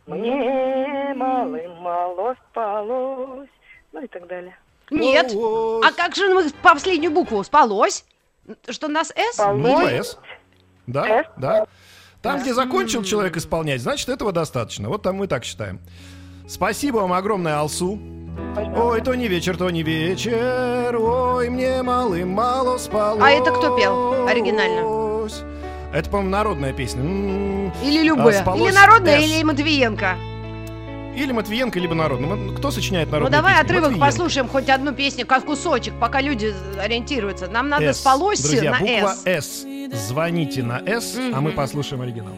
Мне 0.07 1.13
малым 1.15 1.75
мало 1.81 2.35
спалось. 2.49 3.49
Ну 3.91 4.01
и 4.03 4.07
так 4.07 4.27
далее. 4.27 4.57
Нет. 4.91 5.33
А 5.35 5.91
как 5.91 6.15
же 6.15 6.33
мы 6.33 6.49
по 6.63 6.73
последнюю 6.73 7.11
букву? 7.11 7.43
Спалось? 7.43 8.05
Что 8.69 8.87
у 8.87 8.89
нас 8.89 9.09
С? 9.15 9.33
Спалось. 9.33 9.61
Ну, 9.61 9.87
С. 9.87 10.19
Да, 10.87 11.23
С. 11.23 11.25
да. 11.37 11.67
Там, 12.21 12.41
где 12.41 12.53
закончил 12.53 13.03
человек 13.03 13.37
исполнять, 13.37 13.81
значит, 13.81 14.09
этого 14.09 14.31
достаточно. 14.31 14.89
Вот 14.89 15.03
там 15.03 15.17
мы 15.17 15.27
так 15.27 15.43
считаем. 15.43 15.79
Спасибо 16.47 16.97
вам 16.97 17.13
огромное, 17.13 17.57
Алсу. 17.57 17.99
Ой, 18.75 19.01
то 19.01 19.13
не 19.13 19.27
вечер, 19.27 19.57
то 19.57 19.69
не 19.69 19.83
вечер, 19.83 20.95
ой, 20.97 21.49
мне 21.49 21.83
малым 21.83 22.29
мало 22.29 22.77
спалось. 22.77 23.21
А 23.23 23.29
это 23.29 23.51
кто 23.51 23.77
пел 23.77 24.25
оригинально? 24.27 25.08
Это, 25.93 26.09
по-моему, 26.09 26.29
народная 26.31 26.73
песня. 26.73 27.01
Или 27.83 28.03
любая? 28.03 28.39
А, 28.39 28.41
спалось 28.41 28.69
или 28.69 28.75
народная, 28.75 29.19
С. 29.19 29.23
или 29.23 29.43
Матвиенко? 29.43 30.17
Или 31.15 31.31
Матвиенко, 31.31 31.79
либо 31.79 31.95
народная. 31.95 32.29
М, 32.31 32.55
Кто 32.55 32.69
сочиняет 32.71 33.07
Ну 33.07 33.13
народные 33.13 33.37
давай 33.37 33.55
отрывок 33.59 33.91
Матвиенко. 33.91 34.05
послушаем, 34.05 34.47
хоть 34.47 34.69
одну 34.69 34.93
песню, 34.93 35.25
как 35.25 35.45
кусочек, 35.45 35.93
пока 35.99 36.21
люди 36.21 36.53
ориентируются. 36.79 37.47
Нам 37.47 37.69
надо 37.69 37.91
С. 37.93 37.97
спалось 37.99 38.39
Друзья, 38.41 38.71
на 38.71 38.79
буква 38.79 39.15
С. 39.25 39.65
С. 39.65 39.65
Звоните 40.07 40.61
на 40.63 40.79
С, 40.85 41.17
а 41.33 41.41
мы 41.41 41.51
послушаем 41.51 42.03
оригинал. 42.03 42.33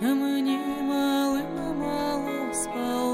Мне 0.00 0.58
малым 0.82 1.78
мало 1.78 2.52
спалось, 2.52 3.11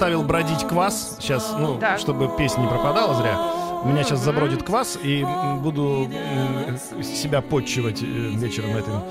поставил 0.00 0.22
бродить 0.22 0.66
квас. 0.66 1.16
Сейчас, 1.20 1.54
ну, 1.58 1.76
Так. 1.78 1.98
чтобы 1.98 2.30
песня 2.38 2.62
не 2.62 2.68
пропадала 2.68 3.14
зря. 3.16 3.38
У 3.84 3.88
меня 3.88 4.02
сейчас 4.02 4.20
забродит 4.20 4.62
квас, 4.62 4.98
и 5.02 5.26
буду 5.62 6.08
м, 6.10 7.02
себя 7.02 7.42
подчивать 7.42 8.02
э, 8.02 8.06
вечером 8.06 8.70
этим, 8.78 9.02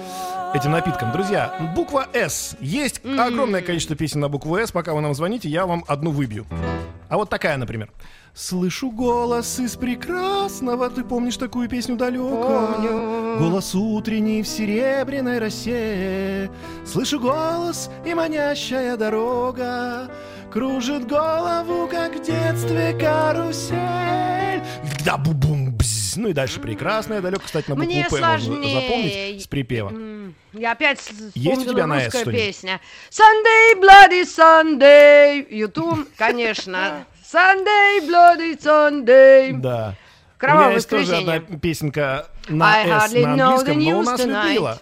этим 0.56 0.72
напитком. 0.72 1.12
Друзья, 1.12 1.54
буква 1.76 2.08
«С». 2.12 2.58
Есть 2.60 3.02
огромное 3.06 3.62
количество 3.62 3.96
песен 3.96 4.20
на 4.20 4.30
букву 4.30 4.58
«С». 4.58 4.72
Пока 4.72 4.96
вы 4.96 5.02
нам 5.02 5.14
звоните, 5.14 5.48
я 5.48 5.68
вам 5.68 5.84
одну 5.88 6.10
выбью. 6.10 6.48
А 7.08 7.18
вот 7.18 7.30
такая, 7.30 7.58
например. 7.58 7.92
Слышу 8.34 8.90
голос 8.90 9.60
из 9.60 9.76
прекрасного. 9.76 10.90
Ты 10.90 11.04
помнишь 11.04 11.38
такую 11.38 11.70
песню 11.70 11.98
далеко? 11.98 12.30
Помню. 12.78 13.38
Голос 13.38 13.76
утренний 13.76 14.42
в 14.42 14.48
серебряной 14.48 15.38
росе. 15.40 16.50
Слышу 16.84 17.20
голос 17.20 17.92
и 18.06 18.14
манящая 18.16 18.98
дорога. 18.98 20.10
Кружит 20.52 21.08
голову, 21.08 21.88
как 21.88 22.16
в 22.16 22.24
детстве 22.24 22.94
карусель. 23.00 23.78
Да 25.06 25.16
бу-бум 25.18 25.72
бз. 25.72 26.16
Ну 26.18 26.30
и 26.30 26.34
дальше 26.34 26.60
прекрасная 26.60 27.22
далеко, 27.22 27.44
кстати, 27.46 27.70
на 27.70 27.76
букву 27.76 27.90
Мне 27.92 28.04
П 28.06 28.10
можно 28.20 28.40
сложнее. 28.40 28.82
запомнить 28.82 29.44
с 29.44 29.48
припева. 29.48 29.94
Я 30.54 30.72
опять 30.72 31.00
Есть 31.36 31.68
у 31.68 31.70
тебя 31.72 31.86
на 31.86 32.04
русская 32.04 32.26
песня. 32.26 32.82
Sunday, 33.12 33.80
bloody 33.80 34.24
Sunday. 34.26 35.46
Ютуб, 35.54 36.08
конечно. 36.18 37.06
Sunday, 37.32 38.00
bloody 38.10 38.60
Sunday. 38.60 39.54
Да. 39.54 39.94
у 40.36 40.40
Кровавое 40.40 40.66
меня 40.66 40.76
есть 40.76 40.90
тоже 40.90 41.04
воскресенье. 41.04 41.36
одна 41.38 41.58
песенка 41.60 42.26
на 42.48 42.74
I 42.74 42.88
hardly 42.88 43.26
на 43.28 43.34
английском, 43.56 43.84
но 43.84 44.00
у 44.00 44.04
нас 44.04 44.20
tonight. 44.20 44.80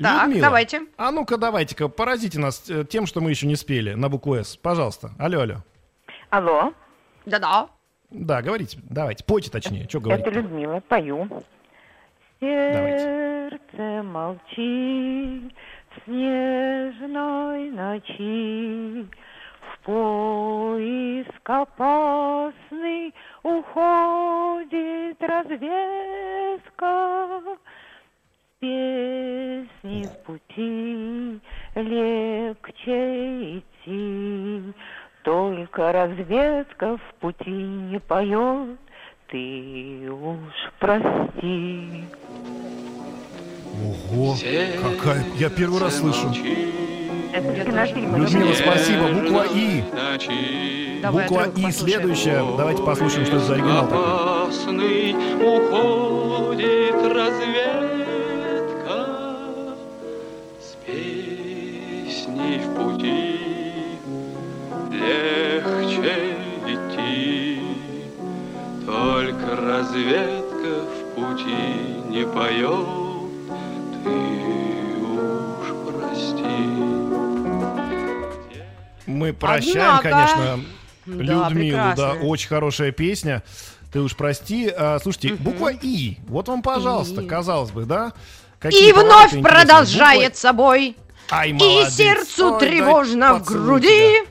Так, 0.00 0.26
Людмила, 0.26 0.42
давайте. 0.46 0.82
А 0.96 1.10
ну-ка, 1.10 1.36
давайте-ка, 1.36 1.88
поразите 1.88 2.38
нас 2.38 2.68
э, 2.70 2.84
тем, 2.84 3.06
что 3.06 3.20
мы 3.20 3.30
еще 3.30 3.46
не 3.46 3.56
спели 3.56 3.94
на 3.94 4.08
букву 4.08 4.36
«С». 4.36 4.56
Пожалуйста. 4.56 5.10
Алло, 5.18 5.40
алло. 5.40 5.54
Алло, 6.30 6.72
Да-да. 7.26 7.68
Да, 8.10 8.40
говорите, 8.42 8.78
давайте, 8.88 9.24
пойте 9.24 9.50
точнее, 9.50 9.86
что 9.88 10.00
говорить. 10.00 10.24
это 10.26 10.34
Людмила, 10.34 10.80
пою. 10.88 11.28
Давайте. 12.40 13.50
Сердце 13.50 14.02
молчи 14.04 15.52
в 15.90 16.04
снежной 16.04 17.70
ночи, 17.70 19.08
В 19.60 19.78
поиск 19.84 21.50
опасный 21.50 23.12
уходит 23.42 25.16
разведка. 25.20 26.86
Песни 28.60 30.02
в 30.02 30.26
пути 30.26 31.40
легче 31.76 33.58
идти, 33.58 34.74
Только 35.22 35.92
разведка 35.92 36.96
в 36.96 37.14
пути 37.20 37.50
не 37.50 38.00
поет, 38.00 38.80
ты 39.30 40.10
уж 40.10 40.72
прости. 40.80 42.04
Ого, 44.12 44.34
какая... 44.82 45.24
Я 45.36 45.50
первый 45.50 45.80
раз 45.80 45.98
слышу. 45.98 46.26
Людмила, 47.32 48.54
спасибо. 48.54 49.06
Буква 49.12 49.44
«И». 49.54 49.84
Буква 51.12 51.46
«И» 51.54 51.70
следующая. 51.70 52.42
Давайте 52.56 52.82
послушаем, 52.82 53.24
что 53.24 53.36
это 53.36 53.44
за 53.44 53.54
оригинал 53.54 53.86
такой. 53.86 54.02
Опасный 54.02 55.14
уходит 55.36 56.96
разведка 57.14 57.97
песней 62.38 62.58
в 62.58 62.74
пути 62.74 63.38
легче 64.92 66.36
идти 66.66 67.60
Только 68.86 69.56
разведка 69.56 70.84
в 70.84 71.14
пути 71.14 71.62
не 72.08 72.24
поет 72.26 72.86
Ты 74.04 74.16
уж 75.04 75.66
прости 75.92 76.58
Мы 79.06 79.32
прощаем, 79.32 79.96
Однако. 79.98 80.10
конечно, 80.10 80.60
Да, 81.06 81.12
Людмилу. 81.12 81.76
Да, 81.76 81.94
прекрасно. 81.94 82.28
очень 82.28 82.48
хорошая 82.48 82.92
песня. 82.92 83.42
Ты 83.92 84.00
уж 84.00 84.14
прости. 84.14 84.68
А, 84.76 84.98
слушайте, 85.02 85.34
буква 85.34 85.72
«И». 85.72 86.18
Вот 86.28 86.48
вам, 86.48 86.60
пожалуйста, 86.62 87.22
«И». 87.22 87.26
казалось 87.26 87.70
бы, 87.70 87.86
да? 87.86 88.08
И 88.08 88.60
Какие 88.60 88.92
вновь 88.92 89.06
повороты 89.06 89.38
интересные. 89.38 89.42
продолжает 89.42 90.36
собой. 90.36 90.96
Ай, 91.30 91.50
И 91.52 91.90
сердцу 91.90 92.54
Ой, 92.54 92.60
тревожно 92.60 93.34
в 93.34 93.44
груди. 93.44 93.86
тебя. 93.88 94.26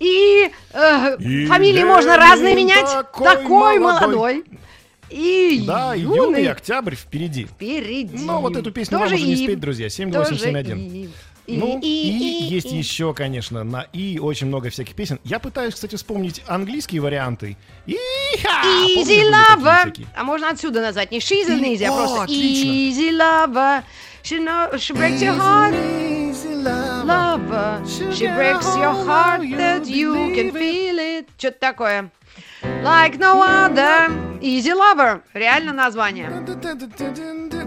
И, 0.00 0.50
э, 0.72 1.16
И 1.18 1.46
фамилии 1.46 1.84
можно 1.84 2.16
разные 2.16 2.54
менять. 2.54 2.84
такой 2.90 3.24
Такой, 3.28 3.78
молодой. 3.78 4.08
молодой. 4.16 4.44
И 5.10 5.62
Да, 5.66 5.94
юный 5.94 6.16
юный 6.16 6.46
октябрь 6.48 6.94
впереди. 6.96 7.44
впереди. 7.44 8.16
Но 8.24 8.40
вот 8.40 8.56
эту 8.56 8.72
песню 8.72 8.98
Тоже 8.98 9.14
вам 9.14 9.20
уже 9.20 9.26
не 9.26 9.34
и. 9.34 9.44
спеть, 9.44 9.60
друзья. 9.60 9.86
Тоже 9.86 9.94
7871. 9.96 10.78
и. 10.78 11.08
И, 11.46 11.58
Ну, 11.58 11.78
и, 11.78 11.86
и, 11.86 12.44
есть 12.44 12.72
и. 12.72 12.76
еще, 12.76 13.12
конечно, 13.12 13.64
на 13.64 13.82
«и» 13.92 14.18
очень 14.18 14.46
много 14.46 14.70
всяких 14.70 14.94
песен. 14.94 15.20
Я 15.24 15.38
пытаюсь, 15.38 15.74
кстати, 15.74 15.94
вспомнить 15.96 16.42
английские 16.46 17.02
варианты. 17.02 17.58
Easy 17.86 19.22
всякие? 19.30 20.06
А 20.16 20.24
можно 20.24 20.48
отсюда 20.48 20.80
назвать 20.80 21.10
не 21.12 21.18
she's 21.18 21.48
an 21.48 21.60
И- 21.60 21.76
easy, 21.76 21.84
а 21.84 21.92
просто 21.94 22.32
easy 22.32 23.10
lover. 23.10 23.82
She, 24.22 24.38
know, 24.42 24.72
she 24.76 24.94
breaks 24.96 25.20
your 25.20 25.36
heart, 25.38 25.74
lover. 26.42 27.82
She 27.86 28.26
breaks 28.26 28.66
your 28.76 28.92
heart 29.06 29.42
that 29.56 29.86
you 29.86 30.32
can 30.34 30.50
feel 30.52 30.98
it. 30.98 31.28
Что-то 31.38 31.58
такое. 31.60 32.10
Like 32.82 33.18
no 33.18 33.42
other. 33.42 34.10
Easy 34.40 34.72
lover. 34.74 35.22
Реально 35.32 35.72
название. 35.72 36.30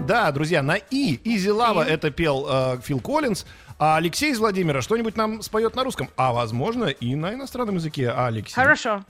Да, 0.06 0.32
друзья, 0.32 0.62
на 0.62 0.76
«и» 0.76 1.18
«Easy 1.26 1.50
Lava» 1.54 1.84
это 1.84 2.12
пел 2.12 2.48
э, 2.50 2.78
Фил 2.82 3.00
Коллинз, 3.02 3.46
а 3.80 3.98
Алексей 3.98 4.32
из 4.32 4.40
Владимира 4.40 4.82
что-нибудь 4.82 5.18
нам 5.18 5.42
споет 5.42 5.76
на 5.76 5.84
русском, 5.84 6.10
а, 6.16 6.32
возможно, 6.32 6.86
и 6.86 7.16
на 7.16 7.34
иностранном 7.34 7.76
языке. 7.76 8.10
А, 8.16 8.28
Алексей? 8.28 8.54
Хорошо. 8.54 9.04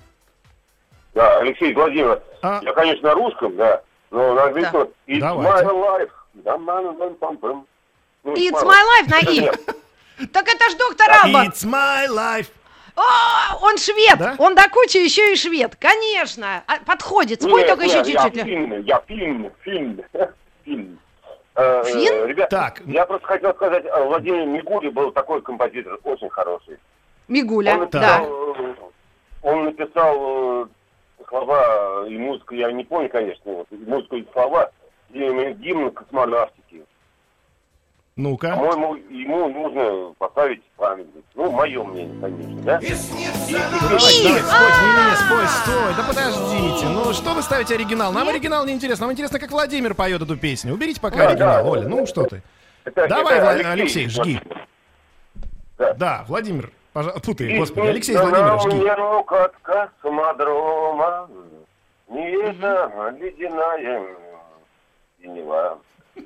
Да, 1.13 1.39
Алексей 1.39 1.73
Владимир. 1.73 2.21
А- 2.41 2.61
Я, 2.63 2.73
конечно, 2.73 3.09
на 3.09 3.15
русском, 3.15 3.55
да, 3.57 3.81
но 4.11 4.33
на 4.33 4.45
английском 4.45 4.89
It's 5.07 5.19
Давайте. 5.19 5.67
my 5.67 5.99
life. 5.99 6.09
Да. 6.33 6.57
Ну, 8.27 8.33
It's 8.35 8.61
my 8.61 8.81
life 8.91 9.07
на 9.09 9.19
«и». 9.31 9.39
Нет. 9.39 9.59
Так 10.33 10.47
это 10.49 10.69
ж 10.69 10.75
доктор 10.75 11.07
Алба. 11.23 11.45
It's 11.45 11.63
my 11.65 12.07
life. 12.09 12.47
О, 12.95 13.01
он 13.61 13.77
швед. 13.77 14.17
Да? 14.17 14.35
Он 14.37 14.53
до 14.53 14.67
кучи 14.69 14.97
еще 14.97 15.31
и 15.31 15.35
швед. 15.37 15.77
Конечно. 15.79 16.63
А, 16.67 16.77
Подходит. 16.85 17.41
Спой 17.41 17.61
Нет, 17.61 17.67
только 17.69 17.85
еще 17.85 17.97
нет, 17.97 18.07
я 18.07 18.23
чуть-чуть. 18.23 18.43
фильм, 18.43 18.81
я 18.81 19.01
фильм, 19.07 19.51
фильм, 19.61 20.01
фильм. 20.65 20.99
Э, 21.55 21.83
э? 21.85 22.27
Ребят, 22.27 22.49
Так. 22.49 22.81
я 22.85 23.05
просто 23.05 23.27
хотел 23.27 23.53
сказать, 23.53 23.85
э, 23.85 24.03
Владимир 24.03 24.45
Мигули 24.45 24.89
был 24.89 25.11
такой 25.11 25.41
композитор, 25.41 25.99
очень 26.03 26.29
хороший. 26.29 26.77
Мигуля. 27.29 27.75
Он 27.77 27.89
Да. 27.89 28.19
написал, 28.19 28.55
э, 28.55 28.75
он 29.43 29.63
написал 29.65 30.63
э, 30.63 30.67
слова 31.29 32.07
и 32.07 32.17
музыку, 32.17 32.55
я 32.55 32.71
не 32.71 32.83
помню, 32.83 33.09
конечно, 33.09 33.41
вот, 33.53 33.67
музыку 33.71 34.17
и 34.17 34.25
слова, 34.33 34.71
и 35.11 35.19
гимн 35.59 35.91
космонавтики. 35.91 36.83
Ну-ка. 38.17 38.55
По-моему, 38.55 38.95
ему 39.11 39.47
нужно 39.49 40.13
поставить 40.17 40.63
памятник. 40.75 41.23
Ну, 41.35 41.51
мое 41.51 41.83
мнение, 41.83 42.19
конечно, 42.19 42.61
да? 42.63 42.77
И- 42.79 42.87
Давайте, 42.89 43.79
давайте, 43.89 44.43
спойте. 44.43 44.81
Не-не-не, 44.81 45.15
спой, 45.15 45.47
стой. 45.47 45.93
Да 45.95 46.03
подождите. 46.07 46.85
Ну, 46.89 47.13
что 47.13 47.33
вы 47.35 47.43
ставите 47.43 47.75
оригинал? 47.75 48.11
Нам 48.11 48.27
оригинал 48.27 48.65
не 48.65 48.73
интересно. 48.73 49.05
Нам 49.05 49.13
интересно, 49.13 49.39
как 49.39 49.51
Владимир 49.51 49.93
поет 49.93 50.21
эту 50.23 50.35
песню. 50.35 50.73
Уберите 50.73 50.99
пока 50.99 51.17
Да, 51.17 51.27
оригинал, 51.27 51.63
да. 51.63 51.69
Оля. 51.69 51.87
Ну, 51.87 52.07
что 52.07 52.23
ты. 52.23 52.41
Это- 52.85 53.07
Давай, 53.07 53.37
это 53.37 53.45
Вла- 53.67 53.71
Алексей, 53.71 54.09
жги. 54.09 54.41
Да. 55.77 55.93
Да, 55.93 56.25
Владимир, 56.27 56.71
пожалуйста. 56.93 57.43
И 57.43 57.57
господи. 57.59 57.85
Алексей 57.87 58.15
нам 58.15 58.59
жги. 58.61 58.77
нерву 58.79 59.19
от 59.27 59.53
космодрома, 59.61 61.29
Не 62.09 62.31
это 62.49 63.13
ледяная 63.19 64.01
синева, 65.21 65.77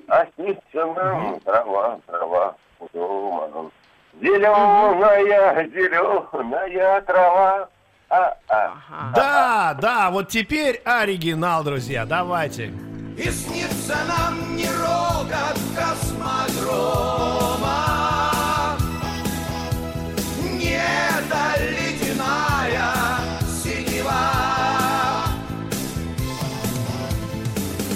А 0.07 0.25
снится 0.35 0.85
нам 0.95 1.39
трава, 1.41 1.99
трава 2.07 2.55
у 2.79 2.87
дома. 2.93 3.71
Зеленая, 4.19 5.67
зеленая 5.67 7.01
трава. 7.01 7.69
А, 8.09 8.37
а. 8.49 9.11
Да, 9.15 9.77
да, 9.81 10.09
вот 10.11 10.27
теперь 10.27 10.81
оригинал, 10.83 11.63
друзья. 11.63 12.05
Давайте. 12.05 12.73
И 13.17 13.29
снится 13.29 13.95
нам 14.07 14.55
не 14.55 14.65
рокот 14.65 15.59
космодрома, 15.75 16.97
Не 20.57 20.77
эта 20.77 21.61
ледяная 21.61 22.91
синева, 23.47 24.11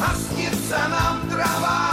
А 0.02 0.16
снится 0.16 0.78
нам 0.90 1.30
трава 1.30 1.85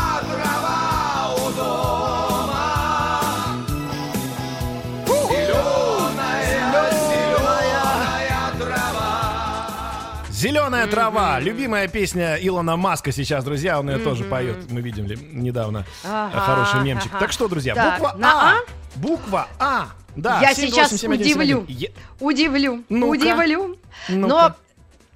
Зеленая 10.83 10.87
трава. 10.91 11.41
Любимая 11.41 11.89
песня 11.89 12.37
Илона 12.41 12.77
Маска 12.77 13.13
сейчас, 13.13 13.45
друзья. 13.45 13.79
Он 13.79 13.89
ее 13.91 13.99
тоже 13.99 14.25
поет. 14.25 14.71
Мы 14.71 14.81
видели 14.81 15.17
недавно. 15.33 15.85
Ага, 16.05 16.41
Хороший 16.41 16.81
мемчик. 16.85 17.11
Так 17.19 17.33
что, 17.33 17.49
друзья, 17.49 17.75
буква 17.75 18.17
А. 18.23 18.53
А? 18.53 18.57
Буква 18.97 19.49
А. 19.59 19.89
Да, 20.17 20.41
Я 20.41 20.55
сейчас 20.55 20.93
7287171. 20.93 21.15
удивлю. 21.15 21.65
Е- 21.69 21.93
Удивлю, 22.21 22.85
Ну-ка. 22.89 23.11
удивлю. 23.11 23.77
Но 24.09 24.27
Ну-ка. 24.29 24.57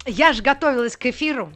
я 0.05 0.33
же 0.33 0.41
готовилась 0.41 0.97
к 0.97 1.05
эфиру 1.05 1.51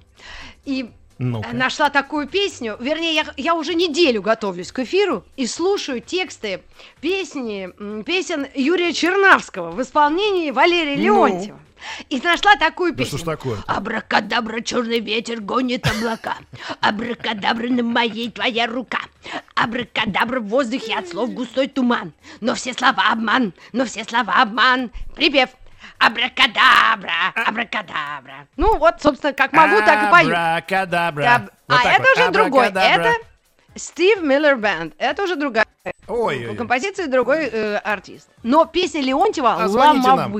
и 0.65 0.91
э, 1.17 1.23
нашла 1.23 1.89
такую 1.89 2.27
песню. 2.27 2.77
Вернее, 2.79 3.15
я, 3.15 3.25
я 3.37 3.55
уже 3.55 3.73
неделю 3.73 4.21
готовлюсь 4.21 4.71
к 4.71 4.79
эфиру 4.79 5.23
и 5.37 5.47
слушаю 5.47 6.01
тексты 6.01 6.61
песни, 6.99 7.69
песен 8.03 8.45
Юрия 8.53 8.93
Чернавского 8.93 9.71
в 9.71 9.81
исполнении 9.81 10.51
Валерия 10.51 10.97
Ну. 10.97 11.25
Леонтьева. 11.25 11.59
И 12.09 12.19
нашла 12.19 12.55
такую 12.55 12.91
Да 12.93 12.97
песню. 12.99 13.17
что 13.19 13.25
ж 13.25 13.37
такое? 13.37 13.57
Абракадабра, 13.67 14.61
черный 14.61 14.99
ветер 14.99 15.41
гонит 15.41 15.87
облака. 15.87 16.35
Абракадабра 16.79 17.67
на 17.67 17.83
моей 17.83 18.29
твоя 18.31 18.67
рука. 18.67 18.99
Абракадабра 19.55 20.39
в 20.39 20.47
воздухе 20.47 20.95
от 20.95 21.07
слов 21.09 21.31
густой 21.33 21.67
туман. 21.67 22.13
Но 22.39 22.55
все 22.55 22.73
слова 22.73 23.11
обман, 23.11 23.53
но 23.71 23.85
все 23.85 24.03
слова 24.03 24.41
обман. 24.41 24.91
Припев. 25.15 25.49
Абракадабра, 25.97 27.31
абракадабра. 27.35 28.47
Ну 28.57 28.77
вот, 28.77 29.01
собственно, 29.01 29.33
как 29.33 29.53
могу, 29.53 29.77
так 29.79 30.07
и 30.07 30.11
пою. 30.11 30.29
Абракадабра. 30.29 31.35
Аб- 31.35 31.51
Вот 31.67 31.79
а 31.79 31.89
это 31.91 32.01
вот. 32.03 32.17
уже 32.17 32.31
другой. 32.31 32.67
Это 32.67 33.13
Стив 33.75 34.21
Миллер 34.21 34.57
Бенд. 34.57 34.93
Это 34.97 35.23
уже 35.23 35.35
другая 35.35 35.65
Ой, 36.07 36.55
композиция, 36.55 37.07
другой 37.07 37.49
э, 37.51 37.77
артист. 37.77 38.29
Но 38.43 38.65
песни 38.65 38.99
Леонтьева 38.99 39.63
А 39.63 39.67
звоните 39.67 40.07
нам. 40.09 40.33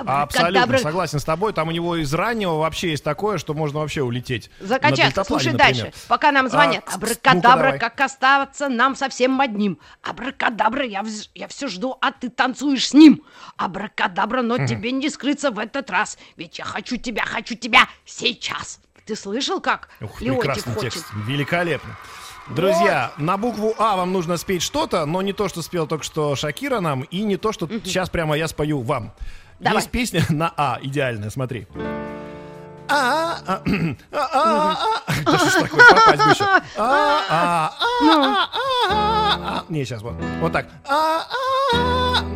Ломовые. 0.00 0.22
Абсолютно 0.22 0.48
Абракадабра. 0.62 0.78
согласен 0.78 1.18
с 1.20 1.24
тобой. 1.24 1.52
Там 1.52 1.68
у 1.68 1.70
него 1.70 1.96
из 1.96 2.12
раннего 2.14 2.58
вообще 2.58 2.90
есть 2.90 3.04
такое, 3.04 3.38
что 3.38 3.54
можно 3.54 3.80
вообще 3.80 4.02
улететь. 4.02 4.50
Закачаться. 4.60 5.24
Слушай 5.24 5.52
например. 5.52 5.82
дальше. 5.82 5.92
Пока 6.08 6.32
нам 6.32 6.48
звонят. 6.48 6.84
А, 6.86 6.94
Абракадабра, 6.94 7.62
давай. 7.64 7.78
как 7.78 8.00
оставаться 8.00 8.68
нам 8.68 8.96
совсем 8.96 9.40
одним. 9.40 9.78
Абракадабра, 10.02 10.84
я, 10.84 11.00
вз- 11.02 11.28
я 11.34 11.48
все 11.48 11.68
жду, 11.68 11.96
а 12.00 12.12
ты 12.12 12.28
танцуешь 12.30 12.88
с 12.88 12.94
ним. 12.94 13.22
Абракадабра, 13.56 14.42
но 14.42 14.66
тебе 14.66 14.92
не 14.92 15.08
скрыться 15.10 15.50
в 15.50 15.58
этот 15.58 15.90
раз. 15.90 16.18
Ведь 16.36 16.58
я 16.58 16.64
хочу 16.64 16.96
тебя, 16.96 17.24
хочу 17.24 17.54
тебя 17.54 17.88
сейчас. 18.04 18.80
Ты 19.06 19.16
слышал, 19.16 19.60
как 19.60 19.88
Ух, 20.00 20.18
прекрасный 20.18 20.74
хочет? 20.74 20.92
текст. 20.94 21.06
Великолепно. 21.26 21.96
Друзья, 22.48 23.12
на 23.18 23.36
букву 23.36 23.72
А 23.78 23.96
вам 23.96 24.12
нужно 24.12 24.36
спеть 24.36 24.62
что-то, 24.62 25.06
но 25.06 25.22
не 25.22 25.32
то, 25.32 25.48
что 25.48 25.62
спел 25.62 25.86
только 25.86 26.04
что 26.04 26.34
Шакира 26.34 26.80
нам, 26.80 27.02
и 27.02 27.22
не 27.22 27.36
то, 27.36 27.52
что 27.52 27.68
сейчас 27.84 28.10
прямо 28.10 28.36
я 28.36 28.48
спою 28.48 28.80
вам. 28.80 29.12
Давай. 29.62 29.78
Есть 29.78 29.90
песня 29.90 30.22
на 30.30 30.52
А, 30.56 30.78
идеальная, 30.82 31.30
смотри. 31.30 31.66
А, 32.88 33.38
а, 33.46 33.62
а. 34.12 34.76
Да 35.24 35.38
что 35.38 35.48
ж 35.48 35.62
такое, 35.62 35.82
попасть 35.88 36.24
бы 36.24 36.30
еще. 36.30 36.44
А. 36.76 37.70
Не, 39.70 39.84
сейчас 39.84 40.02
вот. 40.02 40.14
Вот 40.40 40.52
так. 40.52 40.66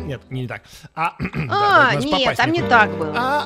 Нет, 0.05 0.21
не 0.31 0.47
так. 0.47 0.63
А, 0.95 1.13
А, 1.49 1.93
нет, 1.95 2.37
там 2.37 2.51
не 2.51 2.63
так 2.63 2.89
было. 2.97 3.45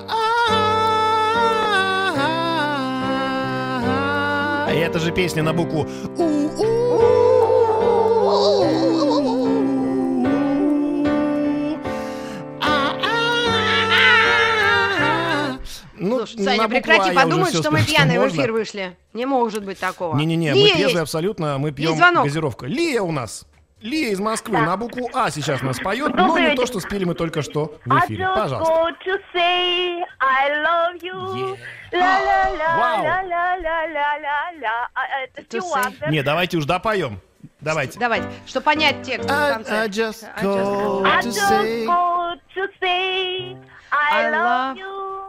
Это 4.69 4.99
же 4.99 5.11
песня 5.11 5.43
на 5.43 5.53
букву 5.53 5.87
Ну, 6.17 7.30
Саня, 16.57 16.69
прекрати 16.69 17.09
А 17.11 17.13
подумать, 17.13 17.55
что 17.55 17.71
мы 17.71 17.83
пьяные 17.83 18.19
в 18.19 18.27
эфир 18.27 18.51
вышли. 18.51 18.95
Не 19.13 19.25
может 19.25 19.63
быть 19.65 19.79
такого. 19.79 20.15
Не-не-не, 20.17 20.51
мы 20.51 20.57
Лия 20.57 20.75
трезвые 20.75 21.01
абсолютно, 21.03 21.57
мы 21.57 21.71
пьем 21.71 21.95
звонок. 21.95 22.25
газировку. 22.25 22.65
Лия 22.65 23.01
у 23.01 23.11
нас. 23.11 23.45
Лия 23.81 24.11
из 24.11 24.19
Москвы 24.19 24.59
на 24.59 24.77
букву 24.77 25.09
А 25.11 25.31
сейчас 25.31 25.63
нас 25.63 25.79
поет, 25.79 26.13
но 26.13 26.37
не 26.37 26.55
то, 26.55 26.67
что 26.67 26.79
спели 26.79 27.03
мы 27.03 27.15
только 27.15 27.41
что 27.41 27.77
в 27.85 27.99
эфире. 27.99 28.27
Пожалуйста. 28.35 28.73
Вау. 31.91 33.03
Не, 36.09 36.21
давайте 36.23 36.57
уж 36.57 36.65
допоем. 36.65 37.19
Давайте. 37.59 37.99
Давайте, 37.99 38.27
чтобы 38.45 38.65
понять 38.65 39.01
текст 39.03 39.29
в 39.29 39.33
I, 39.33 39.53
конце. 39.53 39.71
I 39.71 39.87
just 39.87 40.25
I 40.35 40.43
just 40.43 40.63
called 40.63 41.05
I 41.05 41.21
to 41.21 41.27
just 41.27 41.49
say... 41.49 41.85
called 41.85 42.39
to 42.55 42.67
say 42.79 43.57
I, 43.91 44.29
love- 44.29 44.77
you. 44.77 45.20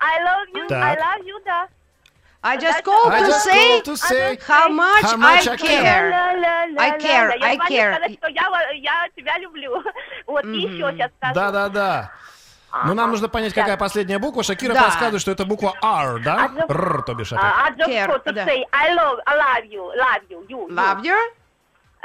I 0.00 0.22
love 0.22 0.48
you. 0.54 0.64
I 0.64 0.68
Так. 0.68 0.98
love 0.98 1.26
you, 1.26 1.40
да. 1.44 1.68
I 2.42 2.56
just 2.58 2.84
called 2.84 3.12
I 3.12 3.20
to 3.22 3.26
just 3.26 3.44
say 3.44 3.80
called 3.82 3.84
to 3.86 3.96
say... 3.96 4.38
how 4.46 4.68
much, 4.68 5.02
how 5.02 5.16
much 5.16 5.48
I 5.48 5.54
I 5.54 5.56
care. 5.56 6.12
I 6.78 6.90
care, 6.98 7.32
I 7.42 7.56
care. 7.68 7.94
сказать, 7.96 8.18
что 8.18 8.28
я, 8.28 8.70
я 8.74 9.08
тебя 9.16 9.38
люблю. 9.38 9.82
Вот 10.26 10.44
еще 10.44 10.92
сейчас 10.92 11.10
скажу. 11.18 11.34
Да-да-да. 11.34 12.12
Но 12.84 12.94
нам 12.94 13.10
нужно 13.10 13.28
понять, 13.28 13.54
какая 13.54 13.76
последняя 13.76 14.18
буква. 14.18 14.42
Шакира 14.42 14.74
Да. 14.74 14.82
подсказывает, 14.84 15.22
что 15.22 15.30
это 15.32 15.44
буква 15.44 15.74
R, 15.82 16.20
да? 16.22 16.50
А, 16.68 16.72
Р, 16.72 17.02
то 17.02 17.14
бишь 17.14 17.32
это. 17.32 17.40
I 17.42 17.70
just 17.72 17.88
Care, 17.88 18.06
called 18.06 18.24
to 18.24 18.34
say 18.44 18.64
I 18.72 18.92
love, 18.94 19.18
I 19.26 19.36
love 19.36 19.64
you, 19.70 19.82
love 19.96 20.22
you, 20.28 20.46
you. 20.48 20.68
Love 20.70 21.02
you? 21.02 21.16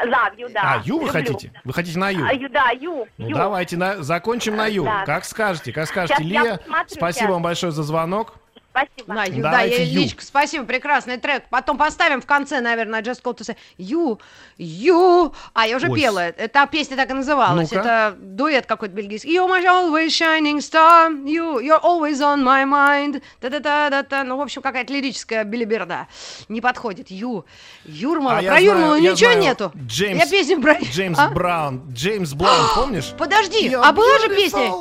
Love 0.04 0.36
you, 0.38 0.50
да. 0.52 0.62
А, 0.64 0.82
Ю 0.84 0.96
вы 1.00 1.06
люблю. 1.06 1.12
хотите? 1.12 1.52
Вы 1.64 1.74
хотите 1.74 2.00
на 2.00 2.10
Ю? 2.10 2.26
А, 2.26 2.34
ю, 2.34 2.50
да, 2.50 2.72
ю, 2.72 3.08
Ну 3.18 3.28
ю. 3.30 3.36
давайте 3.36 3.78
на, 3.78 4.02
закончим 4.02 4.56
на 4.56 4.66
Ю. 4.66 4.84
Да. 4.84 5.06
Как 5.06 5.26
скажете, 5.26 5.72
как 5.72 5.88
скажете. 5.88 6.16
Сейчас 6.24 6.26
Лия, 6.26 6.60
спасибо 6.88 7.12
сейчас. 7.14 7.30
вам 7.30 7.42
большое 7.44 7.72
за 7.72 7.84
звонок. 7.84 8.34
Спасибо. 8.72 9.14
На, 9.14 9.26
Ю, 9.26 9.42
да, 9.44 9.62
я 9.62 9.84
личку, 9.84 10.22
спасибо, 10.22 10.64
прекрасный 10.66 11.18
трек. 11.18 11.44
Потом 11.50 11.78
поставим 11.78 12.22
в 12.22 12.26
конце, 12.26 12.62
наверное, 12.62 13.02
Just 13.02 13.22
Call 13.22 13.38
to 13.38 13.42
Say 13.46 13.58
You, 13.78 14.20
You. 14.58 15.34
А, 15.54 15.68
я 15.68 15.76
уже 15.76 15.90
Ой. 15.90 16.00
пела, 16.00 16.20
эта 16.20 16.66
песня 16.68 16.96
так 16.96 17.10
и 17.10 17.14
называлась. 17.14 17.70
Ну-ка. 17.72 17.82
Это 17.82 18.16
дуэт 18.18 18.66
какой-то 18.66 18.96
бельгийский. 18.96 19.36
You're 19.36 19.50
my 19.50 19.62
always 19.66 20.08
shining 20.08 20.60
star, 20.60 21.12
you, 21.26 21.60
you're 21.60 21.82
always 21.84 22.22
on 22.22 22.42
my 22.42 22.64
mind. 22.66 23.22
Та-та-та-та-та. 23.42 24.24
Ну, 24.24 24.38
в 24.38 24.42
общем, 24.42 24.62
какая-то 24.62 24.94
лирическая 24.94 25.44
билиберда. 25.44 26.08
Не 26.48 26.62
подходит. 26.62 27.12
Ю. 27.12 27.46
Юрмала. 27.84 28.38
А 28.38 28.42
я 28.42 28.52
про 28.52 28.62
Юрмалу 28.62 28.98
ничего 28.98 29.16
знаю 29.16 29.40
нету. 29.40 29.72
Джеймс- 29.76 30.18
Я 30.18 30.28
песню 30.28 30.62
про... 30.62 30.76
Джеймс 30.80 31.20
А? 31.20 31.28
Браун. 31.30 31.84
Джеймс 31.92 32.34
Браун, 32.34 32.68
помнишь? 32.74 33.14
Подожди, 33.18 33.68
You're 33.68 33.82
а 33.84 33.92
была 33.92 34.20
же 34.20 34.30
песня? 34.30 34.72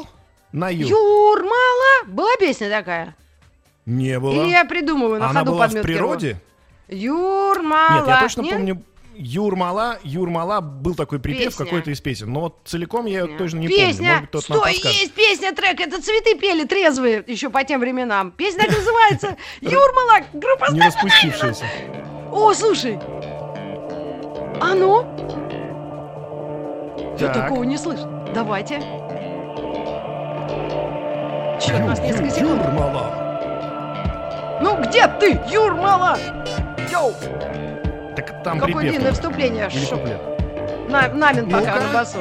На 0.53 0.69
Ю. 0.69 0.87
Юрмала. 0.87 2.05
Была 2.07 2.37
песня 2.39 2.71
такая? 2.71 3.17
Не 3.87 4.19
было. 4.21 4.33
Или 4.45 4.51
я 4.51 4.65
придумываю 4.65 5.21
на 5.21 5.31
Она 5.31 5.41
ходу 5.41 5.53
была 5.53 5.69
в 5.69 5.83
природе? 5.83 6.41
Юрмала. 6.89 7.99
Нет, 8.01 8.09
я 8.09 8.21
точно 8.21 8.43
Нет? 8.43 8.53
помню. 8.55 8.83
Юрмала, 9.23 9.99
Юрмала 10.03 10.61
был 10.63 10.95
такой 10.95 11.19
припев 11.19 11.49
Песня. 11.49 11.65
какой-то 11.67 11.91
из 11.91 12.01
песен. 12.01 12.33
Но 12.33 12.41
вот 12.41 12.61
целиком 12.65 13.05
я 13.05 13.21
ее 13.21 13.37
точно 13.37 13.59
не 13.59 13.69
песня, 13.69 14.27
помню. 14.31 14.45
Нам 14.49 14.63
стой, 14.63 14.73
есть 14.73 15.13
песня, 15.13 15.53
трек, 15.53 15.79
это 15.79 16.01
цветы 16.01 16.37
пели 16.39 16.65
трезвые 16.65 17.23
еще 17.27 17.51
по 17.51 17.63
тем 17.63 17.81
временам. 17.81 18.31
Песня 18.31 18.65
так 18.65 18.79
называется. 18.79 19.37
Юрмала, 19.61 20.25
группа 20.33 20.73
Не 20.73 20.81
распустившаяся. 20.81 21.67
О, 22.33 22.55
слушай. 22.55 22.99
А 24.63 24.75
ну? 24.75 25.05
Я 27.19 27.29
Так. 27.29 27.35
такого 27.49 27.65
не 27.65 27.77
слышу. 27.77 28.07
Давайте. 28.35 28.79
Черт, 31.61 31.81
у 31.83 31.87
нас 31.89 32.01
несколько 32.01 32.31
секунд. 32.31 32.63
Юрмала. 32.65 33.20
Ну 34.61 34.77
где 34.83 35.07
ты, 35.09 35.41
Юрмала? 35.49 36.19
Йоу, 36.91 37.15
Так 38.17 38.43
там 38.43 38.59
какое 38.59 38.75
припев. 38.77 38.91
длинное 38.93 39.13
вступление. 39.13 39.69
Или 39.73 39.85
Шо- 39.85 39.97
куплет. 39.97 40.21
На, 40.91 41.09
намин 41.09 41.49
пока 41.51 41.75
Ну-ка. 41.75 41.81
на 41.87 41.93
басу. 41.95 42.19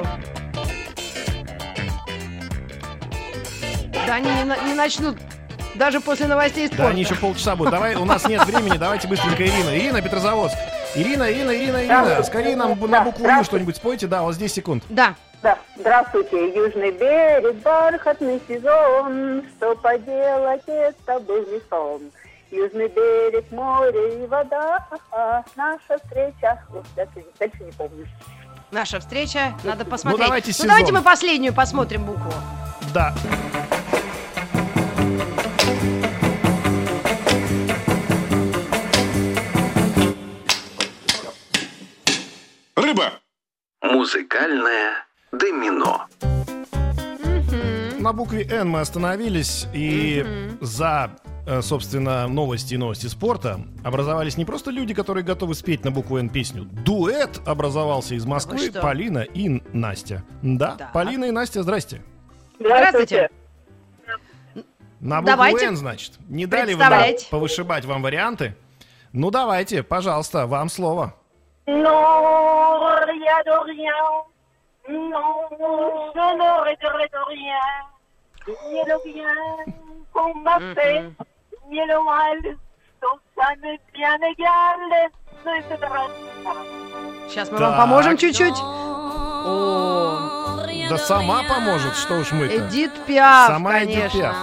Да 4.08 4.15
они 4.15 4.30
не, 4.34 4.43
на- 4.43 4.58
не 4.65 4.73
начнут 4.73 5.17
даже 5.75 5.99
после 6.02 6.28
новостей 6.28 6.67
спорта. 6.67 6.84
Да, 6.84 6.89
они 6.89 7.02
еще 7.02 7.15
полчаса 7.15 7.56
будут. 7.56 7.71
Давай, 7.71 7.95
у 7.95 8.06
нас 8.06 8.28
нет 8.28 8.43
времени, 8.45 8.78
давайте 8.78 9.08
быстренько 9.08 9.43
Ирина. 9.45 9.78
Ирина, 9.78 10.02
Петрозаводск. 10.02 10.56
Ирина, 10.95 11.32
Ирина, 11.32 11.52
Ирина, 11.56 11.78
Ирина. 11.84 12.23
Скорее 12.23 12.56
нам 12.56 12.69
на 12.80 13.02
букву 13.04 13.28
Ю 13.28 13.43
что-нибудь 13.43 13.75
спойте. 13.75 14.08
Да, 14.08 14.21
вот 14.23 14.36
здесь 14.36 14.54
секунд. 14.54 14.84
Да. 14.89 15.15
Да, 15.41 15.58
здравствуйте, 15.78 16.54
южный 16.54 16.91
берег, 16.91 17.56
бархатный 17.63 18.41
сезон, 18.45 19.41
что 19.56 19.73
поделать, 19.78 20.63
это 20.67 21.17
был 21.21 21.38
не 21.49 21.62
сон. 21.69 22.02
Южный 22.51 22.88
берег, 22.88 23.51
море 23.51 24.23
и 24.23 24.27
вода, 24.27 24.88
наша 25.55 25.97
встреча. 26.03 26.65
Ох, 26.73 26.83
дальше, 26.95 27.63
не 27.63 27.71
помню. 27.71 28.07
Наша 28.71 28.99
встреча, 28.99 29.53
надо 29.63 29.85
посмотреть. 29.85 30.25
давайте 30.25 30.47
ну 30.47 30.53
сезон. 30.53 30.67
давайте 30.67 30.91
мы 30.91 31.01
последнюю 31.03 31.53
посмотрим 31.53 32.05
букву. 32.05 32.31
Да. 32.93 33.13
Рыба. 42.75 43.12
Музыкальное 43.81 45.05
домино. 45.31 46.07
На 47.99 48.13
букве 48.13 48.43
Н 48.49 48.69
мы 48.69 48.79
остановились, 48.79 49.67
и 49.73 50.25
за 50.62 51.12
э, 51.25 51.28
собственно, 51.62 52.27
новости 52.27 52.75
и 52.75 52.77
новости 52.77 53.07
спорта, 53.07 53.62
образовались 53.83 54.38
не 54.38 54.45
просто 54.45 54.71
люди, 54.71 54.93
которые 54.93 55.23
готовы 55.23 55.55
спеть 55.55 55.83
на 55.83 55.91
букву 55.91 56.17
Н 56.17 56.29
песню. 56.29 56.63
Дуэт 56.63 57.41
образовался 57.45 58.15
из 58.15 58.25
Москвы? 58.25 58.71
Полина 58.71 59.19
и 59.19 59.62
Настя. 59.73 60.23
Да, 60.41 60.75
Да. 60.77 60.91
Полина 60.93 61.25
и 61.25 61.31
Настя, 61.31 61.63
здрасте. 61.63 62.01
Здравствуйте. 62.59 63.29
На 64.99 65.21
букву 65.21 65.31
Давайте. 65.31 65.65
Н, 65.65 65.77
значит. 65.77 66.13
Не 66.27 66.45
дали 66.45 66.73
вы 66.73 66.83
нам 66.83 67.03
повышибать 67.31 67.85
вам 67.85 68.01
варианты? 68.01 68.55
Ну, 69.13 69.31
давайте, 69.31 69.81
пожалуйста, 69.81 70.45
вам 70.45 70.69
слово. 70.69 71.15
Non, 71.65 73.05
rien 73.05 73.43
de 73.45 73.65
rien. 73.65 74.23
Non, 74.88 75.49
je 76.15 76.35
ne 76.38 76.49
regrette 76.62 77.17
rien. 77.27 77.65
Ni 78.47 78.81
le 78.88 78.97
bien 79.05 79.35
qu'on 80.12 80.33
m'a 80.35 80.59
fait, 80.73 81.12
égal. 84.23 84.82
etc. 85.45 86.10
Сейчас 87.29 87.49
мы 87.51 87.58
Так. 87.58 87.69
вам 87.69 87.77
поможем 87.77 88.17
чуть-чуть. 88.17 88.58
О, 88.62 90.17
Да 90.89 90.97
сама 90.97 91.43
поможет, 91.43 91.95
что 91.95 92.15
уж 92.15 92.32
мы-то. 92.32 92.58
Эдит 92.58 92.91
Пиаф, 93.05 93.47
Сама 93.47 93.79
Эдит 93.84 93.95
конечно. 93.95 94.19
Пиаф. 94.19 94.36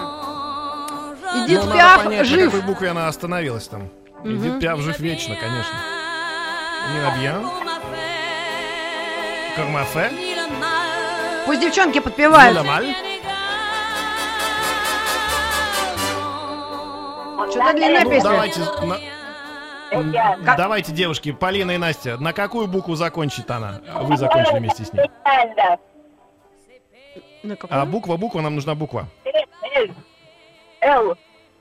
Эдит 1.44 1.58
Ну, 1.58 1.64
надо 1.66 1.74
Пиаф 1.74 2.04
понять, 2.04 2.18
на 2.20 2.24
жив. 2.24 2.44
какой 2.52 2.60
букве 2.62 2.88
она 2.90 3.08
остановилась 3.08 3.66
там. 3.68 3.88
Эдит 4.24 4.60
Пиаф 4.60 4.80
жив 4.80 4.98
вечно, 5.00 5.34
конечно. 5.36 5.76
Не 6.94 7.00
набьем. 7.00 7.50
Как 9.56 9.68
мафе? 9.68 10.10
Пусть 11.46 11.60
девчонки 11.60 11.98
подпевают. 11.98 12.54
Нормаль? 12.54 12.94
Что-то 17.50 17.72
длинная 17.74 18.04
Ну, 18.04 18.10
песня. 18.10 18.30
давайте, 18.30 18.60
на- 18.60 18.98
М, 19.92 20.14
давайте, 20.56 20.92
девушки, 20.92 21.32
Полина 21.32 21.72
и 21.72 21.76
Настя, 21.78 22.16
на 22.18 22.32
какую 22.32 22.66
букву 22.66 22.94
закончит 22.96 23.50
она? 23.50 23.80
Вы 24.02 24.16
закончили 24.16 24.58
вместе 24.58 24.84
с 24.84 24.92
ней. 24.92 25.08
А 27.70 27.86
буква, 27.86 28.16
буква, 28.16 28.40
нам 28.40 28.54
нужна 28.56 28.74
буква. 28.74 29.06
L. 30.82 31.16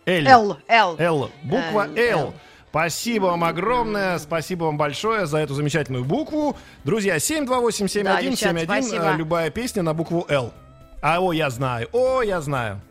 Л. 0.05 0.27
Л, 0.27 0.57
Л. 0.67 0.95
Л. 0.99 1.29
Буква 1.43 1.87
Э, 1.95 2.09
Л. 2.11 2.33
Спасибо 2.69 3.25
вам 3.27 3.43
огромное, 3.45 4.17
спасибо 4.19 4.65
вам 4.65 4.77
большое 4.77 5.25
за 5.27 5.37
эту 5.37 5.53
замечательную 5.53 6.03
букву. 6.03 6.57
Друзья, 6.83 7.19
728-7171, 7.19 8.99
Да, 8.99 9.13
э, 9.13 9.17
любая 9.17 9.49
песня 9.49 9.81
на 9.81 9.93
букву 9.93 10.25
Л. 10.29 10.51
А, 11.01 11.19
о, 11.21 11.31
я 11.31 11.49
знаю, 11.49 11.87
о, 11.93 12.21
я 12.21 12.41
знаю. 12.41 12.81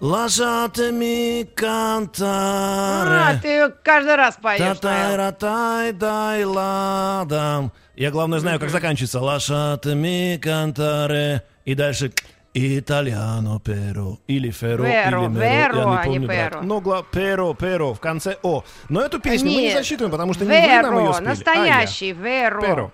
Lasciatemi 0.00 1.46
А, 1.56 1.60
cantare. 1.60 3.40
ты 3.42 3.70
каждый 3.82 4.16
раз 4.16 4.36
поешь. 4.40 4.58
наверное. 4.58 4.80
Та-тай-ра-тай, 4.80 5.92
дай 5.92 6.44
ладам. 6.44 7.72
Я, 7.96 8.10
главное, 8.10 8.38
знаю, 8.38 8.58
как 8.58 8.70
заканчивается. 8.70 9.18
Lasciatemi 9.18 10.38
cantare. 10.40 11.42
И 11.66 11.74
дальше 11.74 12.12
итальяно 12.54 13.60
перо. 13.60 14.18
Или 14.26 14.50
феро, 14.50 14.82
Веро, 14.84 15.18
или 15.24 15.28
меро. 15.28 15.40
веро, 15.74 15.76
Я 15.76 16.00
а 16.00 16.06
не 16.06 16.12
не 16.18 16.18
помню, 16.20 16.26
брат. 16.28 16.50
перо. 16.52 16.62
Но 16.62 16.80
гла- 16.80 17.04
перо, 17.10 17.54
перо. 17.54 17.92
В 17.94 18.00
конце 18.00 18.36
о. 18.42 18.64
Но 18.88 19.02
эту 19.02 19.20
песню 19.20 19.50
мы 19.50 19.56
не 19.58 19.62
Нет. 19.64 19.74
засчитываем, 19.78 20.10
потому 20.10 20.32
что 20.32 20.44
не 20.44 20.50
вы 20.50 20.56
нам 20.56 20.94
ее 20.96 21.02
Веро, 21.02 21.12
спели. 21.12 21.28
настоящий, 21.28 22.10
а 22.12 22.14
Веро. 22.14 22.60
я. 22.62 22.66
Перо. 22.74 22.92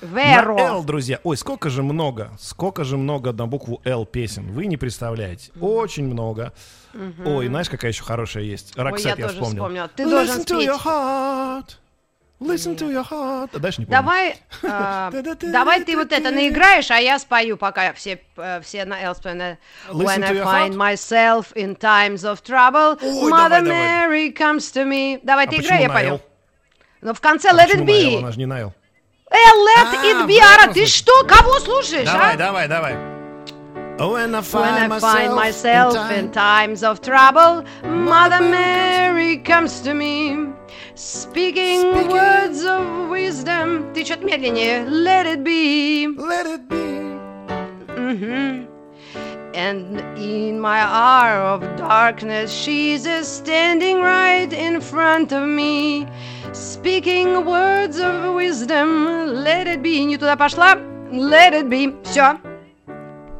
Веро. 0.00 0.54
На 0.54 0.60
Л, 0.60 0.84
друзья. 0.84 1.20
Ой, 1.24 1.36
сколько 1.36 1.70
же 1.70 1.82
много. 1.82 2.30
Сколько 2.38 2.84
же 2.84 2.96
много 2.96 3.32
на 3.32 3.46
букву 3.46 3.80
Л 3.84 4.06
песен. 4.06 4.52
Вы 4.52 4.66
не 4.66 4.76
представляете. 4.76 5.50
Очень 5.60 6.06
много. 6.06 6.52
Ой, 7.24 7.48
знаешь, 7.48 7.68
какая 7.68 7.90
еще 7.90 8.04
хорошая 8.04 8.44
есть? 8.44 8.76
Ой, 8.76 8.84
Роксет, 8.84 9.18
я 9.18 9.26
тоже 9.26 9.28
вспомнил. 9.34 9.54
вспомнила. 9.62 9.88
Ты 9.88 10.08
должен 10.08 10.36
Listen 10.36 10.44
to 10.44 10.56
спеть. 10.56 10.68
your 10.68 10.84
heart. 10.84 11.76
Listen 12.40 12.76
to 12.76 12.90
your 12.90 13.08
heart. 13.08 13.50
А 13.54 13.58
Дальше 13.58 13.80
не 13.80 13.86
помню. 13.86 14.00
Давай, 14.02 14.36
а, 14.64 15.10
давай 15.40 15.82
ты 15.84 15.96
вот 15.96 16.12
это 16.12 16.30
наиграешь, 16.30 16.90
а 16.90 16.98
я 16.98 17.18
спою, 17.18 17.56
пока 17.56 17.92
все, 17.94 18.20
э, 18.36 18.60
все 18.60 18.84
на 18.84 19.00
L 19.00 19.14
When 19.22 20.20
to 20.20 20.42
I 20.42 20.68
find 20.68 20.74
myself 20.74 21.54
in 21.54 21.76
times 21.76 22.24
of 22.24 22.42
trouble, 22.42 22.98
Ой, 23.02 23.30
Mother 23.32 23.62
давай, 23.62 23.62
давай. 23.62 24.08
Mary 24.08 24.36
comes 24.36 24.72
to 24.74 24.84
me. 24.84 25.20
Давай 25.22 25.46
А 25.46 25.50
ты 25.50 25.56
почему 25.56 25.68
играй, 25.78 25.82
я 25.82 25.88
пою. 25.88 26.14
L? 26.14 26.20
Но 27.02 27.14
в 27.14 27.20
конце 27.20 27.48
А 27.50 27.54
Let 27.54 27.70
it 27.70 27.80
L? 27.80 27.86
be. 27.86 28.18
Она 28.18 28.32
же 28.32 28.38
не 28.38 28.46
на 28.46 28.60
L. 28.60 28.74
Э, 29.33 29.35
let 29.35 29.87
А, 29.87 30.05
it 30.05 30.23
в 30.23 30.27
be, 30.27 30.37
этом 30.37 30.47
Ара, 30.53 30.67
ты 30.73 30.85
смысле. 30.85 30.87
что? 30.87 31.23
Кого 31.25 31.59
слушаешь, 31.59 32.05
Давай, 32.09 32.33
а? 32.33 32.37
давай, 32.37 32.67
давай. 32.67 32.93
When 33.99 34.33
I 34.33 34.39
When 34.39 34.43
find 34.43 34.93
I 34.93 34.99
find 34.99 35.35
myself 35.35 35.93
in 36.11 36.25
in 36.25 36.31
times 36.31 36.83
of 36.83 37.01
trouble, 37.01 37.65
Mother 37.83 38.39
Mary 38.41 39.37
comes 39.43 39.81
to 39.81 39.93
me, 39.93 40.53
speaking, 40.95 41.81
Speaking. 41.91 42.09
words 42.09 42.63
of 42.63 43.09
wisdom. 43.09 43.91
Ты 43.93 44.05
что-то 44.05 44.23
медленнее. 44.25 44.85
Let 44.87 45.25
it 45.27 45.43
be. 45.43 46.07
Let 46.17 46.45
it 46.47 46.67
be. 46.69 47.19
Mhm. 47.87 48.67
And 49.53 49.99
in 50.17 50.59
my 50.59 50.79
hour 50.81 51.41
of 51.41 51.61
darkness, 51.77 52.51
she's 52.51 53.05
a 53.05 53.23
standing 53.23 53.99
right 53.99 54.51
in 54.53 54.79
front 54.79 55.31
of 55.31 55.43
me, 55.47 56.07
speaking 56.53 57.45
words 57.45 57.99
of 57.99 58.35
wisdom. 58.35 59.43
Let 59.43 59.67
it 59.67 59.81
be. 59.81 60.05
Не 60.05 60.17
туда 60.17 60.35
пошла. 60.37 60.75
Let 61.11 61.53
it 61.53 61.67
be. 61.69 61.95
Все. 62.03 62.37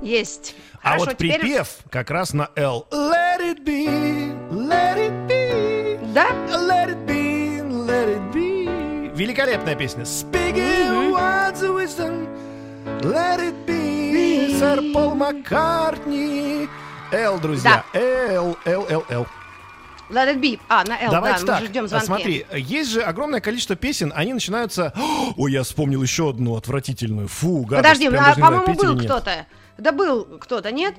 Есть. 0.01 0.55
А 0.81 0.91
Хорошо, 0.93 1.05
вот 1.05 1.17
теперь- 1.17 1.39
припев 1.39 1.67
как 1.91 2.09
раз 2.09 2.33
на 2.33 2.49
L. 2.55 2.85
Let 2.91 3.41
it 3.41 3.63
be, 3.65 4.33
let 4.49 4.97
it 4.97 5.27
be, 5.27 5.99
Да? 6.13 6.27
let 6.57 6.89
it 6.89 7.05
be, 7.05 7.61
let 7.61 8.07
it 8.07 8.31
be. 8.33 9.11
Великолепная 9.13 9.75
песня. 9.75 10.05
Speaking 10.05 11.11
words 11.11 11.61
of 11.61 11.75
wisdom, 11.75 12.27
let 13.03 13.41
it 13.41 13.53
be. 13.67 13.92
Сэр 14.58 14.80
Пол 14.92 15.14
Маккартни. 15.14 16.68
L, 17.10 17.40
друзья. 17.40 17.84
L, 17.92 18.56
L, 18.64 18.86
L, 18.88 19.04
L. 19.08 19.26
Let 20.10 20.34
it 20.34 20.40
be. 20.40 20.60
А, 20.68 20.84
на 20.84 21.00
L, 21.00 21.10
Давайте 21.10 21.44
да, 21.44 21.52
так. 21.54 21.60
мы 21.62 21.66
ждем 21.66 21.84
а 21.84 21.88
звонки. 21.88 22.06
Смотри, 22.06 22.46
есть 22.52 22.90
же 22.90 23.02
огромное 23.02 23.40
количество 23.40 23.74
песен, 23.74 24.12
они 24.14 24.32
начинаются... 24.32 24.92
Ой, 25.36 25.52
я 25.52 25.62
вспомнил 25.62 26.02
еще 26.02 26.30
одну 26.30 26.56
отвратительную. 26.56 27.26
Фу, 27.28 27.64
гадость. 27.64 27.82
Подожди, 27.82 28.06
а, 28.06 28.10
знаю, 28.10 28.36
по-моему, 28.36 28.74
был 28.74 28.98
кто-то. 28.98 29.46
Да 29.78 29.92
был 29.92 30.24
кто-то, 30.38 30.70
нет? 30.70 30.94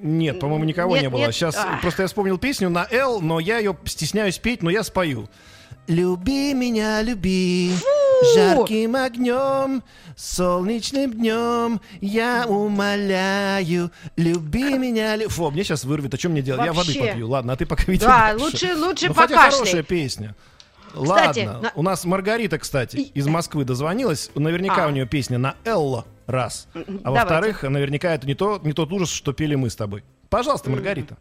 Нет, 0.00 0.40
по-моему, 0.40 0.64
никого 0.64 0.94
Нет, 0.94 1.02
не 1.02 1.08
было. 1.10 1.20
нет. 1.20 1.34
Сейчас 1.34 1.56
Ах. 1.56 1.80
просто 1.80 2.02
я 2.02 2.08
вспомнил 2.08 2.38
песню 2.38 2.70
на 2.70 2.86
L, 2.90 3.20
но 3.20 3.40
я 3.40 3.58
ее 3.58 3.76
стесняюсь 3.84 4.38
петь, 4.38 4.62
но 4.62 4.70
я 4.70 4.84
спою. 4.84 5.28
Люби 5.88 6.54
меня, 6.54 7.02
люби, 7.02 7.72
жарким 8.34 8.96
огнем, 8.96 9.82
солнечным 10.16 11.12
днем, 11.12 11.80
я 12.00 12.44
умоляю, 12.46 13.90
люби 14.16 14.76
меня, 14.78 15.16
лю- 15.16 15.28
Фу, 15.28 15.50
мне 15.50 15.64
сейчас 15.64 15.84
вырвет, 15.84 16.14
о 16.14 16.18
чем 16.18 16.32
мне 16.32 16.42
делать? 16.42 16.64
Я 16.64 16.72
воды 16.72 16.92
Вообще. 16.92 17.06
попью, 17.10 17.28
ладно, 17.28 17.52
а 17.52 17.56
ты 17.56 17.66
пока 17.66 17.84
видишь. 17.86 18.06
Да, 18.06 18.34
лучше, 18.38 18.74
лучше 18.76 19.08
ну, 19.08 19.14
хотя 19.14 19.50
хорошая 19.50 19.82
песня. 19.82 20.34
Кстати, 20.90 21.40
Ладно, 21.46 21.60
на- 21.60 21.72
у 21.74 21.82
нас 21.82 22.04
Маргарита, 22.06 22.58
кстати, 22.58 22.96
И- 22.96 23.02
из 23.18 23.26
Москвы 23.26 23.64
дозвонилась. 23.64 24.30
Наверняка 24.34 24.86
А. 24.86 24.88
у 24.88 24.90
нее 24.90 25.06
песня 25.06 25.36
на 25.38 25.54
Л 25.66 26.04
раз. 26.26 26.66
А 26.74 26.78
давайте. 26.86 27.02
во-вторых, 27.10 27.62
наверняка 27.62 28.14
это 28.14 28.26
не, 28.26 28.34
то, 28.34 28.58
не 28.64 28.72
тот 28.72 28.90
ужас, 28.90 29.10
что 29.10 29.32
пели 29.34 29.54
мы 29.54 29.68
с 29.68 29.76
тобой. 29.76 30.02
Пожалуйста, 30.30 30.70
Маргарита. 30.70 31.16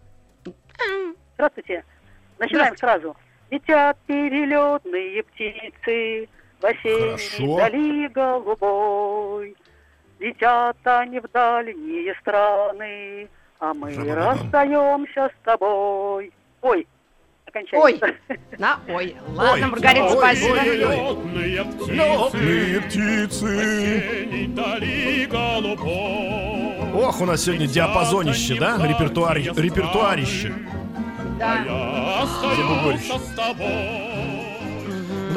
Здравствуйте. 1.35 1.83
Начинаем 2.39 2.77
сразу. 2.77 3.15
Летят 3.51 3.97
перелетные 4.07 5.23
птицы 5.23 6.29
в 6.61 6.65
осенней 6.65 7.17
Хорошо. 7.17 7.57
дали 7.57 8.07
голубой. 8.07 9.55
Летят 10.19 10.77
они 10.83 11.19
в 11.19 11.29
дальние 11.31 12.15
страны, 12.21 13.27
а 13.59 13.73
мы 13.73 13.93
расстаемся 14.13 15.29
с 15.29 15.45
тобой. 15.45 16.31
Ой, 16.61 16.87
окончательно. 17.45 18.15
На, 18.57 18.79
ой, 18.89 19.15
ладно, 19.35 19.65
Ой, 19.65 19.71
Маргарита, 19.71 20.05
ой, 20.07 20.17
спасибо. 20.17 20.53
ой, 20.53 20.85
ой, 20.85 20.85
ой. 20.85 21.43
Летные 21.43 21.95
Летные 21.95 22.81
птицы 22.81 24.25
птицы. 24.25 24.47
дали 24.49 25.25
голубой. 25.25 27.03
Ох, 27.03 27.21
у 27.21 27.25
нас 27.25 27.43
сегодня 27.43 27.67
диапазонище, 27.67 28.55
да? 28.59 28.77
Репертуар, 28.87 29.37
репертуарище. 29.37 30.51
Да. 31.37 31.63
Я 31.63 32.23
остаюсь 32.23 33.05
с 33.05 33.35
тобой. 33.35 34.06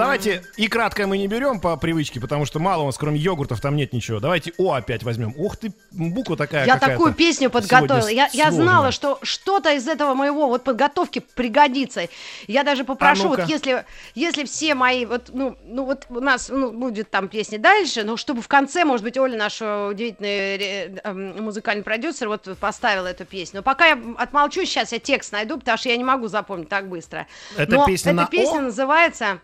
Давайте 0.00 0.42
и 0.56 0.68
краткое 0.68 1.06
мы 1.06 1.18
не 1.18 1.28
берем 1.28 1.60
по 1.60 1.76
привычке, 1.76 2.20
потому 2.20 2.44
что 2.44 2.58
мало 2.58 2.82
у 2.82 2.86
нас, 2.86 2.98
кроме 2.98 3.18
йогуртов, 3.18 3.60
там 3.60 3.76
нет 3.76 3.92
ничего. 3.92 4.20
Давайте 4.20 4.52
О 4.58 4.72
опять 4.72 5.02
возьмем. 5.02 5.34
Ух 5.36 5.56
ты, 5.56 5.72
буква 5.90 6.36
такая 6.36 6.66
Я 6.66 6.78
такую 6.78 7.14
песню 7.14 7.50
подготовила. 7.50 8.08
Я, 8.08 8.28
я 8.32 8.50
знала, 8.50 8.92
что 8.92 9.18
что-то 9.22 9.72
из 9.72 9.86
этого 9.88 10.14
моего 10.14 10.48
вот 10.48 10.64
подготовки 10.64 11.20
пригодится. 11.20 12.08
Я 12.46 12.64
даже 12.64 12.84
попрошу, 12.84 13.26
А 13.26 13.28
вот 13.28 13.48
если, 13.48 13.84
если 14.14 14.44
все 14.44 14.74
мои, 14.74 15.06
вот, 15.06 15.30
ну, 15.32 15.56
ну 15.64 15.84
вот 15.84 16.06
у 16.08 16.20
нас 16.20 16.48
ну, 16.48 16.72
будет 16.72 17.10
там 17.10 17.28
песни 17.28 17.56
дальше, 17.56 18.04
но 18.04 18.16
чтобы 18.16 18.42
в 18.42 18.48
конце, 18.48 18.84
может 18.84 19.04
быть, 19.04 19.16
Оля, 19.18 19.36
наш 19.36 19.60
удивительный 19.60 20.28
э, 20.30 20.96
эм, 21.04 21.44
музыкальный 21.44 21.82
продюсер, 21.82 22.28
вот 22.28 22.48
поставила 22.58 23.06
эту 23.06 23.24
песню. 23.24 23.58
Но 23.58 23.62
пока 23.62 23.86
я 23.88 23.98
отмолчу, 24.16 24.64
сейчас 24.64 24.92
я 24.92 24.98
текст 24.98 25.32
найду, 25.32 25.58
потому 25.58 25.78
что 25.78 25.88
я 25.88 25.96
не 25.96 26.04
могу 26.04 26.28
запомнить 26.28 26.68
так 26.68 26.88
быстро. 26.88 27.26
Это 27.56 27.76
Но 27.76 27.86
песня 27.86 28.12
эта 28.12 28.20
на 28.22 28.26
песня 28.26 28.58
«О»? 28.58 28.62
называется, 28.62 29.40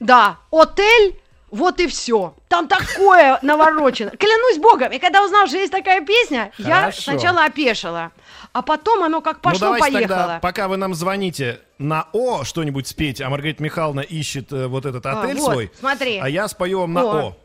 да, 0.00 0.38
«Отель». 0.50 1.16
Вот 1.50 1.80
и 1.80 1.86
все. 1.86 2.34
Там 2.48 2.68
такое 2.68 3.38
наворочено. 3.40 4.10
Клянусь 4.10 4.58
богом, 4.58 4.92
я 4.92 4.98
когда 4.98 5.24
узнал, 5.24 5.46
что 5.46 5.56
есть 5.56 5.72
такая 5.72 6.04
песня, 6.04 6.52
я 6.58 6.80
Хорошо. 6.80 7.00
сначала 7.00 7.46
опешила, 7.46 8.10
а 8.52 8.60
потом 8.60 9.02
оно 9.02 9.22
как 9.22 9.36
ну, 9.42 9.50
пошло-поехало. 9.50 10.00
тогда, 10.00 10.38
пока 10.42 10.68
вы 10.68 10.76
нам 10.76 10.92
звоните, 10.92 11.60
на 11.78 12.06
О 12.12 12.44
что-нибудь 12.44 12.86
спеть, 12.86 13.22
а 13.22 13.30
Маргарита 13.30 13.62
Михайловна 13.62 14.00
ищет 14.00 14.52
э, 14.52 14.66
вот 14.66 14.84
этот 14.84 15.06
А, 15.06 15.22
отель 15.22 15.38
вот, 15.38 15.52
свой. 15.52 15.72
смотри. 15.80 16.18
А 16.18 16.28
я 16.28 16.48
спою 16.48 16.80
вам 16.80 16.92
на 16.92 17.02
О. 17.02 17.16
О. 17.28 17.36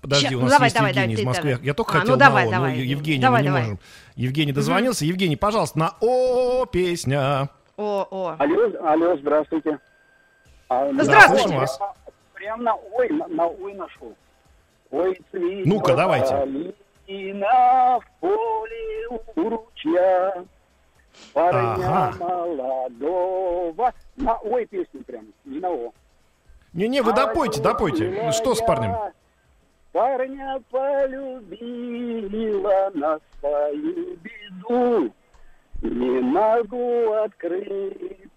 Подожди, 0.00 0.26
Ща- 0.30 0.34
у 0.34 0.38
ну, 0.38 0.42
нас 0.46 0.52
давай, 0.54 0.66
есть 0.66 0.76
давай, 0.76 0.90
Евгений 0.90 1.14
давай, 1.14 1.22
из 1.22 1.26
Москвы. 1.26 1.50
давай. 1.52 1.66
Я 1.66 1.74
только 1.74 1.92
А, 1.92 2.00
хотел 2.00 2.14
ну, 2.14 2.18
давай, 2.18 2.44
на 2.46 2.48
О, 2.48 2.52
давай. 2.54 2.70
но 2.72 2.82
Евгений 2.82 3.22
Давай, 3.22 3.38
мы 3.38 3.42
не 3.44 3.48
давай. 3.48 3.62
можем. 3.62 3.78
Евгений 4.16 4.52
дозвонился. 4.52 5.04
Евгений, 5.04 5.36
пожалуйста, 5.36 5.78
на 5.78 5.94
О 6.00 6.66
песня. 6.66 7.48
О, 7.76 8.08
о. 8.10 8.34
Алло, 8.40 8.90
алло, 8.90 9.16
здравствуйте. 9.18 9.78
А, 10.68 10.90
Да, 10.92 11.04
Здравствуйте. 11.04 11.56
вас. 11.56 11.78
Прям 12.42 12.62
на 12.64 12.74
ой, 12.74 13.08
на, 13.10 13.28
на 13.28 13.46
ой 13.46 13.72
нашел. 13.74 14.12
Ой, 14.90 15.16
цветет 15.30 15.64
Ну-ка, 15.64 15.94
давайте. 15.94 16.30
калина 16.34 18.00
в 18.00 18.04
поле 18.18 19.06
у 19.08 19.48
ручья. 19.48 20.44
Парня 21.32 21.74
Ага. 21.74 22.16
молодого. 22.18 23.92
На 24.16 24.36
ой 24.38 24.66
песню 24.66 25.04
прям, 25.04 25.26
не 25.44 25.60
на 25.60 25.70
о. 25.70 25.92
Не-не, 26.72 27.00
вы 27.02 27.12
допойте, 27.12 27.62
допойте. 27.62 28.32
Что 28.32 28.56
с 28.56 28.60
парнем? 28.60 28.96
Парня 29.92 30.60
полюбила 31.52 32.10
на 32.94 33.20
свою 33.38 34.16
беду. 34.16 35.12
Не 35.80 36.20
могу 36.20 37.12
открыться, 37.12 38.31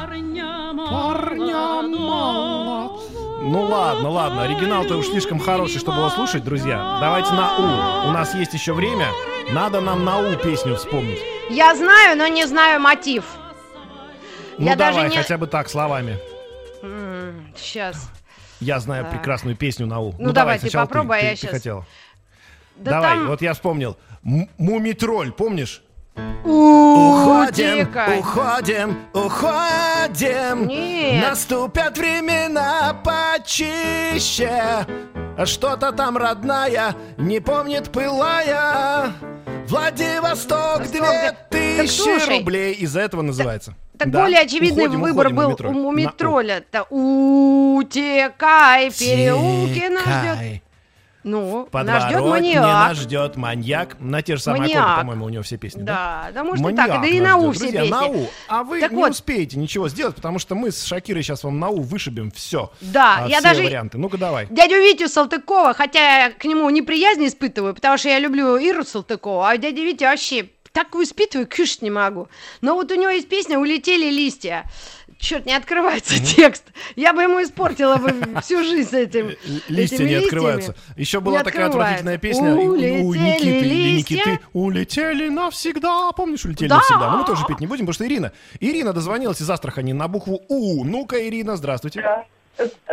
Парня 0.00 0.72
Парня 0.76 1.82
молодого. 1.82 3.00
Ну 3.42 3.62
ладно, 3.62 4.10
ладно, 4.10 4.42
оригинал-то 4.44 4.96
уж 4.96 5.06
слишком 5.06 5.38
хороший, 5.38 5.78
чтобы 5.78 5.98
его 5.98 6.08
слушать, 6.10 6.44
друзья. 6.44 6.98
Давайте 7.00 7.32
на 7.32 7.56
У. 7.58 8.08
У 8.08 8.12
нас 8.12 8.34
есть 8.34 8.54
еще 8.54 8.72
время. 8.72 9.06
Надо 9.52 9.80
нам 9.80 10.04
на 10.04 10.18
У 10.18 10.36
песню 10.36 10.76
вспомнить. 10.76 11.20
Я 11.50 11.74
знаю, 11.74 12.16
но 12.16 12.26
не 12.26 12.46
знаю 12.46 12.80
мотив. 12.80 13.24
Ну 14.56 14.66
Я 14.66 14.76
даже 14.76 14.94
давай, 14.96 15.10
не- 15.10 15.16
хотя 15.16 15.36
бы 15.36 15.46
так, 15.46 15.68
словами. 15.68 16.18
Сейчас. 17.56 18.10
Я 18.60 18.80
знаю 18.80 19.06
прекрасную 19.10 19.56
песню 19.56 19.86
на 19.86 20.00
У. 20.00 20.14
Ну, 20.18 20.32
давай, 20.32 20.58
ты 20.58 20.70
попробуй, 20.70 21.18
а 21.18 21.32
я 21.32 21.36
хотела. 21.48 21.86
Да 22.76 22.90
давай, 22.92 23.18
вот 23.24 23.42
я 23.42 23.54
вспомнил. 23.54 23.96
Мумитроль, 24.22 25.32
помнишь? 25.32 25.82
Уходим, 26.44 27.88
уходим, 28.18 28.98
уходим. 29.12 30.68
Нет. 30.68 31.28
Наступят 31.28 31.98
времена 31.98 32.94
почище. 33.04 34.86
А 35.36 35.46
Что-то 35.46 35.90
там 35.92 36.16
родная 36.16 36.94
не 37.16 37.40
помнит 37.40 37.90
пылая. 37.90 39.12
Владивосток, 39.74 40.78
Восток, 40.78 40.90
две 40.92 41.00
да. 41.00 41.30
Так 41.30 41.48
тысячи 41.50 42.38
рублей. 42.38 42.74
Из-за 42.74 43.00
этого 43.00 43.22
называется. 43.22 43.74
Так 43.98 44.10
Да. 44.10 44.22
более 44.22 44.40
очевидный 44.40 44.84
Уходим, 44.84 45.00
выбор 45.00 45.26
уходим, 45.26 45.36
был 45.36 45.44
Мумитроль. 45.48 45.70
у 45.70 45.72
На 45.74 45.78
У. 45.78 45.82
Мумитроля-то. 45.82 46.82
Утекай, 47.78 48.90
переулки 48.90 49.88
нас 49.88 50.04
ждет. 50.04 50.62
Ну, 51.24 51.68
нас 51.72 52.04
ждет 52.04 52.20
маньяк. 52.20 52.62
нас 52.62 52.96
ждет 52.98 53.36
маньяк. 53.36 53.96
На 53.98 54.22
те 54.22 54.36
же 54.36 54.42
самые 54.42 54.64
аккорды, 54.64 54.78
Маньяк. 54.80 54.98
по-моему, 55.00 55.24
у 55.24 55.28
него 55.30 55.42
все 55.42 55.56
песни. 55.56 55.82
Да, 55.82 56.28
да, 56.34 56.44
может 56.44 56.60
и 56.60 56.62
Маньяк 56.62 56.86
так. 56.86 57.00
Да 57.00 57.06
и 57.08 57.20
на. 57.20 57.36
У 57.38 57.50
все 57.52 57.60
Друзья, 57.60 57.80
песни. 57.80 57.90
на 57.92 58.06
У. 58.06 58.26
А 58.48 58.62
вы 58.62 58.80
Так 58.80 58.90
не 58.92 58.96
вот. 58.98 59.10
успеете 59.10 59.58
ничего 59.58 59.88
сделать, 59.88 60.14
потому 60.14 60.38
что 60.38 60.54
мы 60.54 60.70
с 60.70 60.84
Шакирой 60.84 61.22
сейчас 61.22 61.42
вам 61.42 61.58
на 61.58 61.70
У 61.70 61.80
вышибем 61.80 62.30
все. 62.30 62.70
Да, 62.80 63.24
я 63.26 63.38
все 63.40 63.48
даже- 63.48 63.62
варианты. 63.64 63.96
Ну-ка 63.98 64.18
давай. 64.18 64.46
Дядю 64.50 64.76
Витю 64.76 65.08
Салтыкова, 65.08 65.72
хотя 65.74 66.24
я 66.26 66.30
к 66.30 66.44
нему 66.44 66.68
неприязнь 66.70 67.26
испытываю, 67.26 67.74
потому 67.74 67.96
что 67.96 68.10
я 68.10 68.18
люблю 68.18 68.56
Иру 68.56 68.84
Салтыкову, 68.84 69.42
а 69.44 69.56
дядя 69.56 69.80
Витя 69.82 70.04
вообще 70.04 70.50
так 70.72 70.94
испытываю, 70.96 71.48
кушать 71.48 71.82
не 71.82 71.90
могу. 71.90 72.28
Но 72.60 72.74
вот 72.74 72.90
у 72.90 72.96
него 72.96 73.08
есть 73.08 73.28
песня 73.28 73.58
«Улетели 73.60 74.10
листья». 74.10 74.64
Черт, 75.24 75.46
не 75.46 75.54
открывается 75.54 76.22
текст. 76.22 76.64
Я 76.96 77.14
бы 77.14 77.22
ему 77.22 77.42
испортила 77.42 77.96
бы 77.96 78.12
всю 78.42 78.62
жизнь 78.62 78.90
с 78.90 78.92
этим. 78.92 79.28
Листья 79.68 79.96
этими 79.96 80.08
не 80.08 80.14
листьями. 80.16 80.24
открываются. 80.24 80.74
Еще 80.96 81.20
была 81.20 81.38
Не 81.38 81.44
такая 81.44 81.66
открывается. 81.66 82.00
отвратительная 82.00 82.18
песня 82.18 82.54
у, 82.54 82.58
у 82.58 83.08
Улетели 83.08 83.24
Никиты 83.24 83.64
листья. 83.64 84.16
Никиты. 84.16 84.40
Улетели 84.52 85.28
навсегда. 85.30 86.12
Помнишь, 86.12 86.44
улетели 86.44 86.68
Да. 86.68 86.76
навсегда? 86.76 87.10
Но 87.10 87.18
мы 87.18 87.24
тоже 87.24 87.44
петь 87.46 87.60
не 87.60 87.66
будем, 87.66 87.86
потому 87.86 87.94
что 87.94 88.06
Ирина. 88.06 88.32
Ирина 88.60 88.92
дозвонилась 88.92 89.40
из 89.40 89.48
Астрахани 89.48 89.92
на 89.92 90.08
букву 90.08 90.42
У. 90.48 90.84
Ну-ка, 90.84 91.26
Ирина, 91.26 91.56
здравствуйте. 91.56 92.04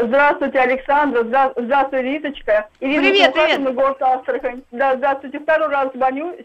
Здравствуйте, 0.02 0.58
Александра. 0.60 1.24
Здра- 1.24 1.54
Здравствуй, 1.56 2.02
Риточка. 2.02 2.68
Ирина 2.80 3.02
Привет, 3.04 3.34
привет. 3.34 3.76
город 3.76 4.02
Астрахань. 4.02 4.64
Да, 4.72 4.96
здравствуйте. 4.96 5.40
Второй 5.40 5.68
раз 5.70 5.90
звоню. 5.94 6.36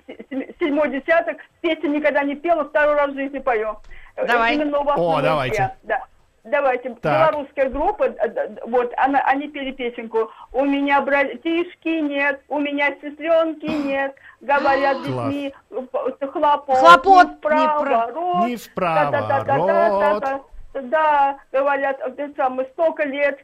Седьмой 0.61 0.91
десяток. 0.91 1.39
Песню 1.63 1.91
никогда 1.91 2.23
не 2.25 2.35
пела, 2.35 2.65
второй 2.69 2.95
раз 2.97 3.13
в 3.13 3.15
жизни 3.15 3.39
пою. 3.39 3.77
Э, 4.17 4.27
Давай. 4.27 4.55
Именно 4.55 4.81
у 4.81 4.85
вас 4.85 4.99
О, 4.99 5.21
давайте. 5.23 5.71
Да. 5.83 6.05
Давайте. 6.45 6.91
Так. 7.03 7.31
Белорусская 7.33 7.69
группа, 7.69 8.05
э, 8.05 8.29
д- 8.29 8.61
вот, 8.67 8.93
она, 8.97 9.19
они 9.27 9.49
пели 9.49 9.73
песенку 9.73 10.31
«У 10.53 10.65
меня 10.65 11.01
братишки 11.03 11.89
нет, 12.01 12.41
у 12.49 12.61
меня 12.61 12.95
сестренки 13.03 13.67
нет, 13.67 14.15
говорят 14.41 15.03
детьми, 15.03 15.53
э, 15.71 16.27
хлопот, 16.33 16.79
Хлопот 16.79 17.27
не 17.27 17.33
не 17.33 17.41
про- 17.41 17.79
вправо, 17.81 18.47
Не 18.47 18.57
в 18.57 18.69
Та-та-та-та-та-та-та. 18.69 19.55
проворот. 19.55 20.43
Да, 20.91 21.37
говорят, 21.53 21.99
это 22.01 22.31
самое, 22.37 22.69
столько 22.75 23.05
лет 23.05 23.43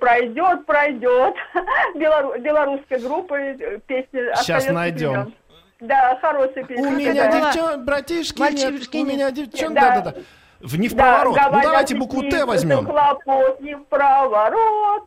пройдет, 0.00 0.66
пройдет. 0.66 1.34
Белору- 1.94 2.38
белорусская 2.40 2.98
группа, 2.98 3.34
э, 3.34 3.78
песня 3.86 4.30
Щас 4.34 4.40
«Остается 4.40 4.72
найдем. 4.72 5.10
времен». 5.10 5.34
Да, 5.80 6.18
хорошая 6.20 6.64
песня. 6.64 6.86
У 6.88 6.90
меня 6.90 7.14
такая. 7.24 7.52
девчон, 7.52 7.84
братишки 7.84 8.38
Мальчишки 8.38 8.96
нет. 8.96 9.06
У 9.06 9.10
меня 9.10 9.30
девчон, 9.30 9.74
Да. 9.74 9.80
да-да-да. 9.96 10.20
В 10.60 10.78
не 10.78 10.88
в 10.88 10.94
Да, 10.94 11.18
проворот. 11.22 11.38
Ну 11.52 11.60
давайте 11.62 11.94
букву 11.94 12.22
Т 12.22 12.46
возьмем. 12.46 12.86
Хлопот 12.86 13.60
не 13.60 13.74
в 13.76 13.84
проворот. 13.84 15.04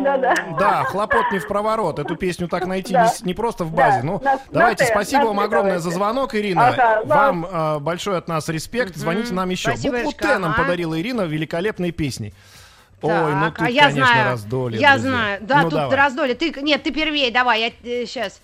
Да-да. 0.00 0.34
Да, 0.58 0.84
хлопот 0.84 1.30
не 1.32 1.38
в 1.38 1.46
проворот. 1.46 1.98
Эту 1.98 2.16
песню 2.16 2.48
так 2.48 2.64
найти 2.66 2.94
Да. 2.94 3.04
не, 3.20 3.26
не 3.26 3.34
просто 3.34 3.64
в 3.64 3.72
базе. 3.72 3.98
Да, 3.98 4.04
Ну, 4.06 4.20
на- 4.24 4.38
давайте, 4.50 4.84
на 4.84 4.90
спасибо 4.90 5.20
на 5.22 5.26
вам 5.28 5.40
огромное 5.40 5.72
давайте. 5.72 5.90
за 5.90 5.90
звонок, 5.90 6.34
Ирина. 6.34 6.68
Ага, 6.68 7.02
вам 7.04 7.44
э, 7.44 7.78
большой 7.80 8.16
от 8.16 8.26
нас 8.28 8.48
респект. 8.48 8.96
Звоните 8.96 9.34
нам 9.34 9.50
еще. 9.50 9.70
Спасибо, 9.70 9.98
Букву 9.98 10.12
Т 10.18 10.38
нам 10.38 10.54
подарила 10.54 10.98
Ирина 10.98 11.22
великолепной 11.22 11.90
песней. 11.90 12.32
Ой, 13.02 13.10
Так, 13.10 13.34
ну 13.34 13.50
тут, 13.50 13.60
а 13.66 13.70
я 13.70 13.82
конечно, 13.88 14.06
знаю, 14.06 14.24
раздолье. 14.30 14.80
Я 14.80 14.92
друзья. 14.94 15.10
знаю. 15.10 15.38
Да, 15.42 15.56
ну, 15.58 15.62
тут 15.64 15.72
давай. 15.78 15.96
раздолье. 15.98 16.34
Ты, 16.34 16.54
нет, 16.62 16.82
ты 16.82 16.90
первее, 16.90 17.30
давай, 17.30 17.60
я 17.84 18.06
сейчас. 18.06 18.40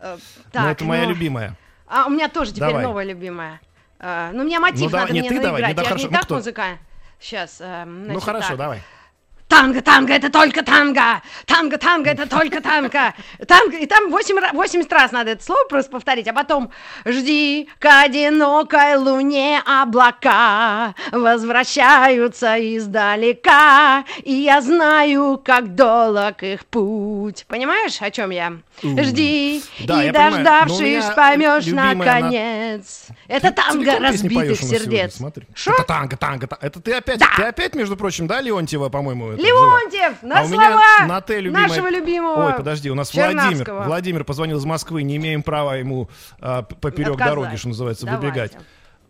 Так, 0.00 0.64
Ну, 0.64 0.68
это 0.68 0.84
моя 0.84 1.04
ну, 1.04 1.10
любимая. 1.10 1.56
А 1.86 2.06
у 2.06 2.10
меня 2.10 2.28
тоже 2.28 2.50
теперь 2.52 2.68
Давай. 2.68 2.84
новая 2.84 3.04
любимая. 3.04 3.60
А, 3.98 4.30
ну, 4.32 4.44
мне 4.44 4.58
мотив 4.60 4.80
Ну, 4.82 4.88
давай, 4.90 5.02
надо 5.06 5.14
нет, 5.14 5.30
мне 5.30 5.38
ты 5.38 5.42
давай, 5.44 5.62
наиграть. 5.62 5.70
не, 5.70 5.74
да, 5.74 5.82
я 5.82 5.88
хорошо. 5.88 6.04
не 6.04 6.10
Ну, 6.10 6.16
так 6.16 6.24
кто? 6.24 6.34
музыкально. 6.36 6.78
Сейчас. 7.20 7.62
Ну 7.86 8.20
хорошо, 8.20 8.56
давай. 8.56 8.82
Танго, 9.48 9.80
танго, 9.80 10.12
это 10.12 10.30
только 10.30 10.62
танго. 10.62 11.22
Танго, 11.46 11.78
танго, 11.78 12.10
это 12.10 12.28
только 12.28 12.60
танго. 12.60 13.14
Танго, 13.46 13.78
и 13.78 13.86
там 13.86 14.10
8, 14.10 14.36
80 14.52 14.92
раз 14.92 15.10
надо 15.12 15.30
это 15.30 15.42
слово 15.42 15.64
просто 15.68 15.90
повторить, 15.90 16.28
а 16.28 16.34
потом 16.34 16.70
жди 17.06 17.68
к 17.78 17.86
одинокой 18.02 18.96
луне 18.96 19.62
облака 19.64 20.94
возвращаются 21.12 22.56
издалека, 22.76 24.04
и 24.22 24.32
я 24.34 24.60
знаю, 24.60 25.40
как 25.42 25.74
долг 25.74 26.42
их 26.42 26.66
путь. 26.66 27.44
Понимаешь, 27.48 27.96
о 28.00 28.10
чем 28.10 28.30
я? 28.30 28.52
Жди, 28.82 29.62
Да, 29.80 30.02
и 30.02 30.06
я 30.06 30.12
дождавшись, 30.12 31.04
поймешь 31.16 31.64
любимая 31.64 31.92
она- 31.92 32.04
наконец. 32.04 33.06
Это 33.26 33.50
танго 33.50 33.98
разбитых 33.98 34.60
сердец. 34.60 35.16
смотри. 35.16 35.46
Это 35.66 35.82
танго, 35.84 36.16
танго, 36.16 36.46
танго. 36.46 36.58
Это 36.60 36.80
ты 36.80 36.92
опять, 36.92 37.18
Да. 37.18 37.26
ты 37.36 37.42
опять, 37.44 37.74
между 37.74 37.96
прочим, 37.96 38.26
да, 38.26 38.40
Леонтьева, 38.40 38.88
по-моему, 38.88 39.37
это. 39.38 39.46
Леонтьев, 39.46 40.22
на 40.22 40.40
а 40.40 40.44
у 40.44 40.48
меня 40.48 40.66
слова 40.70 41.06
на 41.06 41.20
Т 41.20 41.40
любимая- 41.40 41.68
нашего 41.68 41.88
любимого 41.88 42.46
Ой, 42.48 42.54
подожди, 42.54 42.90
у 42.90 42.94
нас 42.94 43.12
Владимир. 43.14 43.72
Владимир 43.84 44.24
позвонил 44.24 44.58
из 44.58 44.64
Москвы, 44.64 45.02
не 45.02 45.16
имеем 45.16 45.42
права 45.42 45.76
ему 45.76 46.08
а, 46.40 46.62
поперек 46.62 47.12
Отказать. 47.12 47.34
дороги, 47.34 47.56
что 47.56 47.68
называется, 47.68 48.06
Давайте. 48.06 48.26
выбегать. 48.26 48.56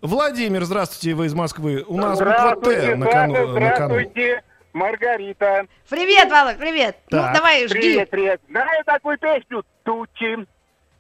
Владимир, 0.01 0.65
здравствуйте, 0.65 1.15
вы 1.15 1.27
из 1.27 1.35
Москвы. 1.35 1.85
У 1.89 1.97
нас 1.97 2.19
буква 2.19 2.35
Здравствуйте, 2.37 2.81
Т 2.83 2.95
на 2.97 3.07
кону. 3.07 3.33
на 3.35 3.41
кону. 3.41 3.51
здравствуйте, 3.53 4.43
Маргарита. 4.73 5.67
Привет, 5.89 6.31
Володь, 6.31 6.59
привет. 6.59 6.97
Ну, 7.11 7.19
Так. 7.19 7.35
давай, 7.35 7.67
жги. 7.67 7.79
Привет, 7.81 8.11
привет. 8.11 8.41
Знаю 8.49 8.85
такую 8.85 9.19
песню? 9.19 9.65
Тучи, 9.85 10.47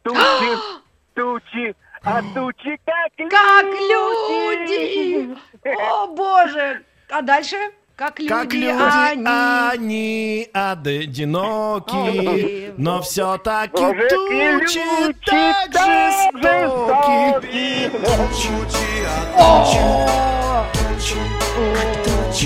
тучи, 0.02 0.58
тучи, 1.14 1.76
а 2.02 2.22
тучи 2.34 2.80
как 2.84 3.12
люди. 3.18 3.28
Как 3.30 3.64
люди! 3.66 5.36
О, 5.80 6.06
боже! 6.08 6.82
А 7.10 7.22
дальше? 7.22 7.56
Как 7.98 8.18
люди, 8.20 8.28
Как 8.28 8.52
люди, 8.52 8.66
они... 8.66 9.26
они 9.26 10.48
одиноки, 10.52 12.72
но 12.76 13.02
все-таки 13.02 13.76
тучи 14.08 14.08
люди 14.08 15.14
так 15.26 15.72
жестоки. 15.72 17.40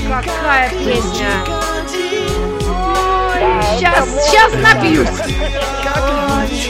Какая 0.09 0.71
песня! 0.71 1.45
Сейчас, 3.77 4.09
сейчас 4.25 4.55
напьюсь! 4.55 5.11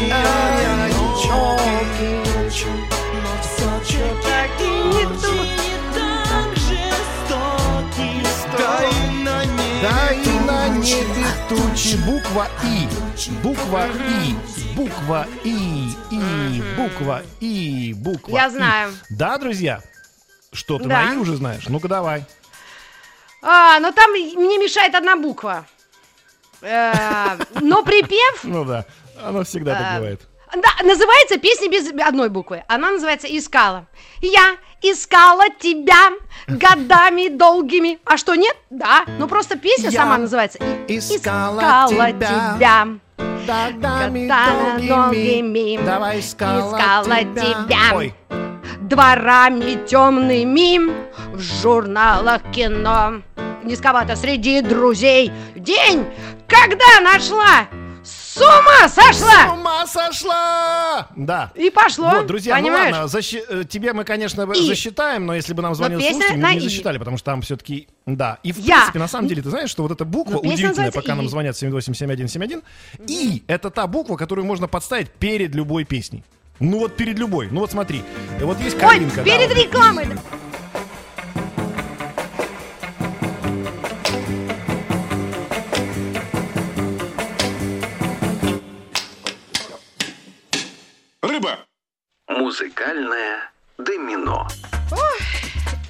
Да 0.09 0.17
тучи. 11.73 11.97
Буква 12.07 12.47
И. 12.65 12.89
Буква 13.43 13.87
И. 13.87 14.35
Буква 14.77 15.27
И. 15.45 15.91
И. 16.11 16.63
Буква 16.77 17.23
И. 17.41 17.95
Буква 17.97 18.33
Я 18.37 18.47
И. 18.47 18.51
знаю. 18.51 18.93
Да, 19.11 19.39
друзья? 19.39 19.81
Что, 20.53 20.79
ты 20.79 20.85
Да. 20.89 21.03
на 21.05 21.15
И 21.15 21.17
уже 21.17 21.37
знаешь? 21.37 21.65
Ну-ка 21.69 21.89
давай. 21.89 22.25
А, 23.43 23.81
но 23.81 23.91
там 23.93 24.11
мне 24.13 24.59
мешает 24.59 24.95
одна 24.95 25.17
буква. 25.17 25.67
Э, 26.61 27.37
Но 27.61 27.83
припев, 27.83 28.41
Ну 28.45 28.65
да, 28.65 28.85
оно 29.21 29.43
всегда 29.43 29.73
так 29.75 29.83
А, 29.85 29.95
бывает. 29.97 30.21
да, 30.55 30.85
называется 30.85 31.39
песня 31.39 31.69
без 31.69 31.89
одной 32.07 32.29
буквы. 32.29 32.63
Она 32.69 32.93
называется 32.93 33.27
«Искала». 33.27 33.87
Я 34.21 34.57
искала 34.83 35.45
тебя 35.59 36.11
годами 36.47 37.29
долгими. 37.29 37.99
А 38.05 38.17
что, 38.17 38.35
нет? 38.35 38.57
Да. 38.71 39.05
Ну 39.19 39.27
просто 39.29 39.57
песня 39.57 39.91
Я 39.91 40.01
сама 40.03 40.19
называется 40.19 40.59
«И- 40.89 40.99
искала 40.99 41.89
тебя. 41.89 42.13
тебя». 42.57 42.89
Годами 43.47 44.29
долгими. 44.89 45.85
Давай 45.85 46.21
искала, 46.21 46.77
искала 46.77 47.19
тебя. 47.25 47.95
Ой, 47.95 48.15
Дворами 48.83 49.85
темными 49.87 50.93
в 51.35 51.41
журналах 51.41 52.43
кино. 52.53 53.23
Низковато 53.65 54.17
среди 54.17 54.61
друзей 54.61 55.33
день, 55.57 56.05
когда 56.49 57.01
нашла, 57.01 57.67
с 58.35 58.41
ума 58.41 58.89
с 58.89 58.95
сошла! 58.95 59.53
ума 59.53 59.87
сошла! 59.87 61.09
Да. 61.17 61.51
И 61.55 61.71
пошло, 61.71 62.11
Вот, 62.11 62.27
друзья, 62.27 62.55
понимаешь? 62.57 62.95
ну 62.97 63.03
ладно, 63.03 63.19
защи- 63.19 63.43
э, 63.49 63.65
тебе 63.65 63.93
мы, 63.93 64.05
конечно, 64.05 64.51
И. 64.53 64.67
засчитаем, 64.67 65.27
но 65.27 65.35
если 65.35 65.53
бы 65.55 65.63
нам 65.63 65.75
звонил 65.75 66.01
слушатель, 66.01 66.37
мы 66.37 66.43
бы 66.43 66.51
не 66.53 66.57
«и». 66.57 66.61
засчитали, 66.61 66.99
потому 66.99 67.17
что 67.19 67.27
там 67.27 67.43
все-таки, 67.43 67.89
да. 68.07 68.39
И 68.43 68.53
в 68.53 68.59
Я. 68.59 68.77
принципе, 68.77 68.99
на 68.99 69.09
самом 69.09 69.29
деле, 69.29 69.43
ты 69.43 69.51
знаешь, 69.51 69.71
что 69.71 69.83
вот 69.83 69.93
эта 69.93 70.05
буква 70.05 70.33
Но 70.35 70.39
удивительная, 70.41 70.91
пока 70.91 71.15
нам 71.15 71.27
«и». 71.27 71.29
звонят 71.29 71.57
787171, 71.57 72.63
и 73.07 73.43
это 73.47 73.71
та 73.71 73.87
буква, 73.87 74.17
которую 74.17 74.47
можно 74.47 74.67
подставить 74.69 75.11
перед 75.11 75.55
любой 75.55 75.85
песней. 75.85 76.25
Ну 76.61 76.79
вот 76.79 76.97
перед 76.97 77.19
любой. 77.19 77.49
Ну 77.51 77.61
вот 77.61 77.73
смотри. 77.73 78.03
Вот 78.41 78.61
есть 78.61 78.77
Ой, 78.77 78.81
картинка. 78.81 79.17
да, 79.17 79.25
перед 79.25 79.49
вот. 79.49 79.57
рекламой. 79.59 80.05
Рыба. 80.05 80.21
Музыкальное 92.63 93.51
домино. 93.77 94.47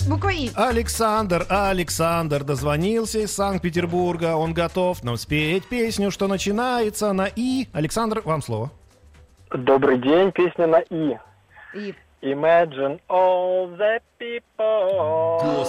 Буква 0.08 0.30
И. 0.30 0.48
Александр, 0.54 1.44
Александр 1.50 2.44
дозвонился 2.44 3.18
из 3.18 3.32
Санкт-Петербурга. 3.32 4.36
Он 4.36 4.54
готов 4.54 5.04
нам 5.04 5.18
спеть 5.18 5.68
песню, 5.68 6.10
что 6.10 6.28
начинается 6.28 7.12
на 7.12 7.26
И. 7.26 7.68
Александр, 7.74 8.22
вам 8.24 8.40
слово. 8.40 8.70
Добрый 9.50 9.98
день, 9.98 10.32
песня 10.32 10.66
на 10.66 10.78
И. 10.78 11.18
И. 11.74 11.94
Imagine 12.22 12.98
all 13.08 13.76
the 13.76 14.00
people 14.18 15.66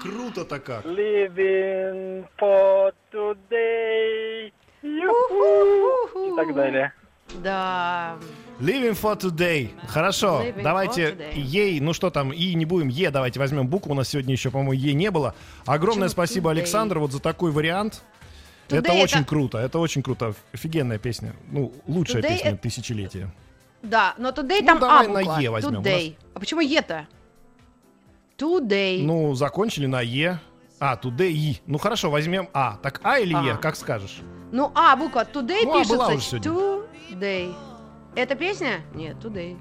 круто-то 0.00 0.60
как. 0.60 0.86
living 0.86 2.24
for 2.38 2.94
today. 3.12 4.50
И 4.82 6.36
так 6.36 6.54
далее. 6.54 6.92
Да. 7.42 8.16
Living 8.60 8.94
for 9.00 9.16
today. 9.16 9.70
Хорошо, 9.86 10.42
Living 10.42 10.62
давайте 10.62 11.10
today. 11.10 11.32
ей, 11.36 11.80
ну 11.80 11.92
что 11.92 12.10
там, 12.10 12.32
и 12.32 12.54
не 12.54 12.64
будем 12.64 12.88
Е, 12.88 13.10
давайте 13.10 13.38
возьмем 13.38 13.68
букву. 13.68 13.92
У 13.92 13.94
нас 13.94 14.08
сегодня 14.08 14.32
еще, 14.32 14.50
по-моему, 14.50 14.72
Е 14.72 14.94
не 14.94 15.10
было. 15.12 15.34
Огромное 15.64 16.08
Почему 16.08 16.24
спасибо, 16.26 16.50
today? 16.50 16.58
Александр, 16.58 16.98
вот 16.98 17.12
за 17.12 17.20
такой 17.20 17.52
вариант. 17.52 18.02
это 18.68 18.90
Today 18.90 19.02
очень 19.02 19.20
это- 19.20 19.28
круто, 19.28 19.58
это 19.58 19.78
очень 19.78 20.02
круто. 20.02 20.34
Офигенная 20.52 20.98
песня. 20.98 21.34
Ну, 21.52 21.72
лучшая 21.86 22.20
Today 22.22 22.28
песня 22.28 22.50
это- 22.50 22.58
тысячелетия. 22.62 23.30
Да, 23.82 24.14
но 24.18 24.30
today 24.30 24.58
Ну, 24.60 24.66
там 24.66 24.78
давай 24.80 25.06
А 25.06 25.08
на 25.08 25.18
буква. 25.20 25.38
Е 25.40 25.50
возьмем. 25.50 25.80
Today. 25.82 26.16
А 26.34 26.40
почему 26.40 26.60
Е-то? 26.60 27.06
Today. 28.36 29.02
Ну, 29.04 29.34
закончили 29.34 29.86
на 29.86 30.00
Е. 30.00 30.40
А, 30.80 30.96
today 30.96 31.30
И. 31.30 31.60
Ну 31.66 31.78
хорошо, 31.78 32.10
возьмем 32.10 32.48
А. 32.52 32.76
Так 32.82 33.00
А 33.04 33.18
или 33.20 33.34
Е, 33.34 33.52
А. 33.52 33.56
как 33.56 33.76
скажешь. 33.76 34.18
Ну, 34.50 34.72
А 34.74 34.96
буква 34.96 35.22
today 35.24 35.62
Ну, 35.64 35.80
А 35.80 35.84
была 35.84 36.08
пишется 36.08 36.36
уже 36.36 36.42
сегодня. 36.42 36.50
today. 37.12 37.54
Это 38.18 38.34
песня? 38.34 38.80
Нет, 38.94 39.16
today. 39.22 39.56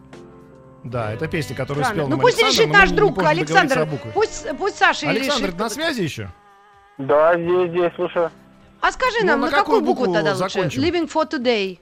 Да, 0.83 1.13
это 1.13 1.27
песня, 1.27 1.55
которую 1.55 1.83
Странно. 1.85 2.03
спел 2.05 2.15
Ну 2.15 2.19
пусть 2.21 2.41
Александр, 2.41 2.61
решит 2.63 2.73
наш 2.73 2.89
друг 2.91 3.21
Александр. 3.23 3.87
Пусть, 4.15 4.47
пусть 4.57 4.77
Саша 4.77 5.09
Александр, 5.09 5.47
решит. 5.47 5.59
на 5.59 5.69
связи 5.69 6.01
еще? 6.01 6.29
Да, 6.97 7.35
здесь, 7.37 7.69
здесь, 7.69 7.93
слушаю. 7.95 8.31
А 8.81 8.91
скажи 8.91 9.17
Ну, 9.21 9.27
нам, 9.27 9.41
на 9.41 9.45
на, 9.47 9.51
какую 9.51 9.63
какую 9.65 9.81
букву 9.81 10.05
букву 10.05 10.13
тогда 10.15 10.31
лучше? 10.33 10.49
закончим? 10.49 10.81
Living 10.81 11.07
for 11.11 11.29
today. 11.29 11.77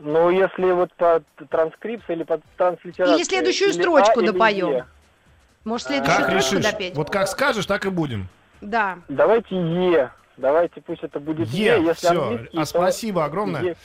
Ну, 0.00 0.30
если 0.30 0.72
вот 0.72 0.92
по 0.94 1.22
транскрипции 1.50 2.14
или 2.14 2.24
по 2.24 2.40
транслитерации. 2.56 3.14
Или 3.16 3.22
следующую 3.22 3.68
или 3.70 3.78
строчку 3.80 4.18
А, 4.18 4.22
или 4.22 4.30
допоем. 4.30 4.70
Е. 4.70 4.86
Может, 5.64 5.86
следующую 5.88 6.16
Как 6.18 6.26
строчку 6.30 6.56
решишь. 6.56 6.72
допеть? 6.72 6.96
Вот 6.96 7.10
как 7.10 7.28
скажешь, 7.28 7.66
так 7.66 7.84
и 7.84 7.90
будем. 7.90 8.28
Да. 8.60 8.98
Давайте 9.08 9.54
Е. 9.54 10.10
Давайте 10.36 10.80
пусть 10.80 11.02
это 11.04 11.20
будет 11.20 11.48
Е. 11.48 11.76
Е, 11.76 11.82
Если 11.82 11.92
все. 11.92 12.46
А 12.56 12.64
спасибо 12.64 13.24
огромное. 13.24 13.62
Е. 13.62 13.76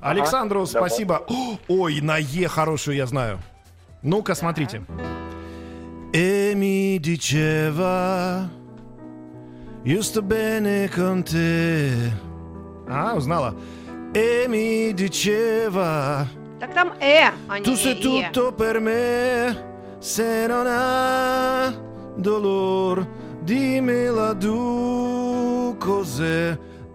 Александру 0.00 0.62
Ага, 0.62 0.72
давай. 0.72 0.90
спасибо. 0.90 1.24
О, 1.28 1.58
Ой, 1.68 2.00
на 2.00 2.18
Е 2.18 2.48
хорошую 2.48 2.96
я 2.96 3.06
знаю. 3.06 3.38
Ну-ка, 4.02 4.34
смотрите. 4.34 4.82
Эми 6.12 6.98
дичева 6.98 8.48
Юсто 9.84 10.22
бене 10.22 10.88
te. 10.88 12.10
А, 12.88 13.14
узнала. 13.14 13.54
Эми 14.14 14.92
дичева 14.92 16.26
Так 16.60 16.74
там 16.74 16.92
Э, 17.00 17.30
а 17.48 17.58
не 17.58 17.64
Tu 17.64 17.76
sei 17.76 17.94
Е. 17.94 18.30
tutto 18.32 18.52
per 18.52 18.80
me, 18.80 19.56
se 20.00 20.46
non 20.48 20.66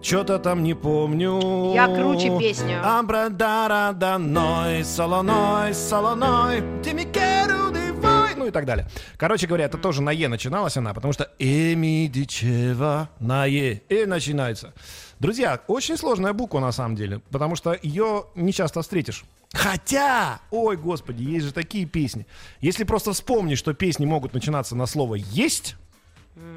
Что-то 0.04 0.38
там 0.38 0.62
не 0.62 0.74
помню. 0.74 1.72
Я 1.72 1.86
круче 1.86 2.38
песню. 2.38 2.78
Абрадара 2.84 3.94
да 3.94 4.18
ной, 4.18 4.84
солоной, 4.84 5.72
солоной, 5.72 6.60
de 6.82 7.90
voi. 8.02 8.34
Ну 8.36 8.46
и 8.46 8.50
так 8.50 8.66
далее. 8.66 8.86
Короче 9.16 9.46
говоря, 9.46 9.64
это 9.64 9.78
тоже 9.78 10.02
на 10.02 10.10
Е 10.10 10.28
начиналась 10.28 10.76
она, 10.76 10.92
потому 10.92 11.14
что 11.14 11.30
Эми 11.38 12.06
Дичева 12.08 13.08
на 13.18 13.46
Е. 13.46 13.80
И 13.88 14.04
начинается. 14.04 14.74
Друзья, 15.20 15.62
очень 15.68 15.96
сложная 15.96 16.34
буква 16.34 16.60
на 16.60 16.72
самом 16.72 16.96
деле, 16.96 17.20
потому 17.30 17.56
что 17.56 17.74
ее 17.82 18.26
не 18.34 18.52
часто 18.52 18.82
встретишь. 18.82 19.24
Хотя, 19.54 20.40
ой, 20.50 20.76
господи, 20.76 21.22
есть 21.22 21.46
же 21.46 21.52
такие 21.54 21.86
песни. 21.86 22.26
Если 22.60 22.84
просто 22.84 23.14
вспомнить, 23.14 23.56
что 23.56 23.72
песни 23.72 24.04
могут 24.04 24.34
начинаться 24.34 24.76
на 24.76 24.84
слово 24.84 25.14
«есть», 25.14 25.76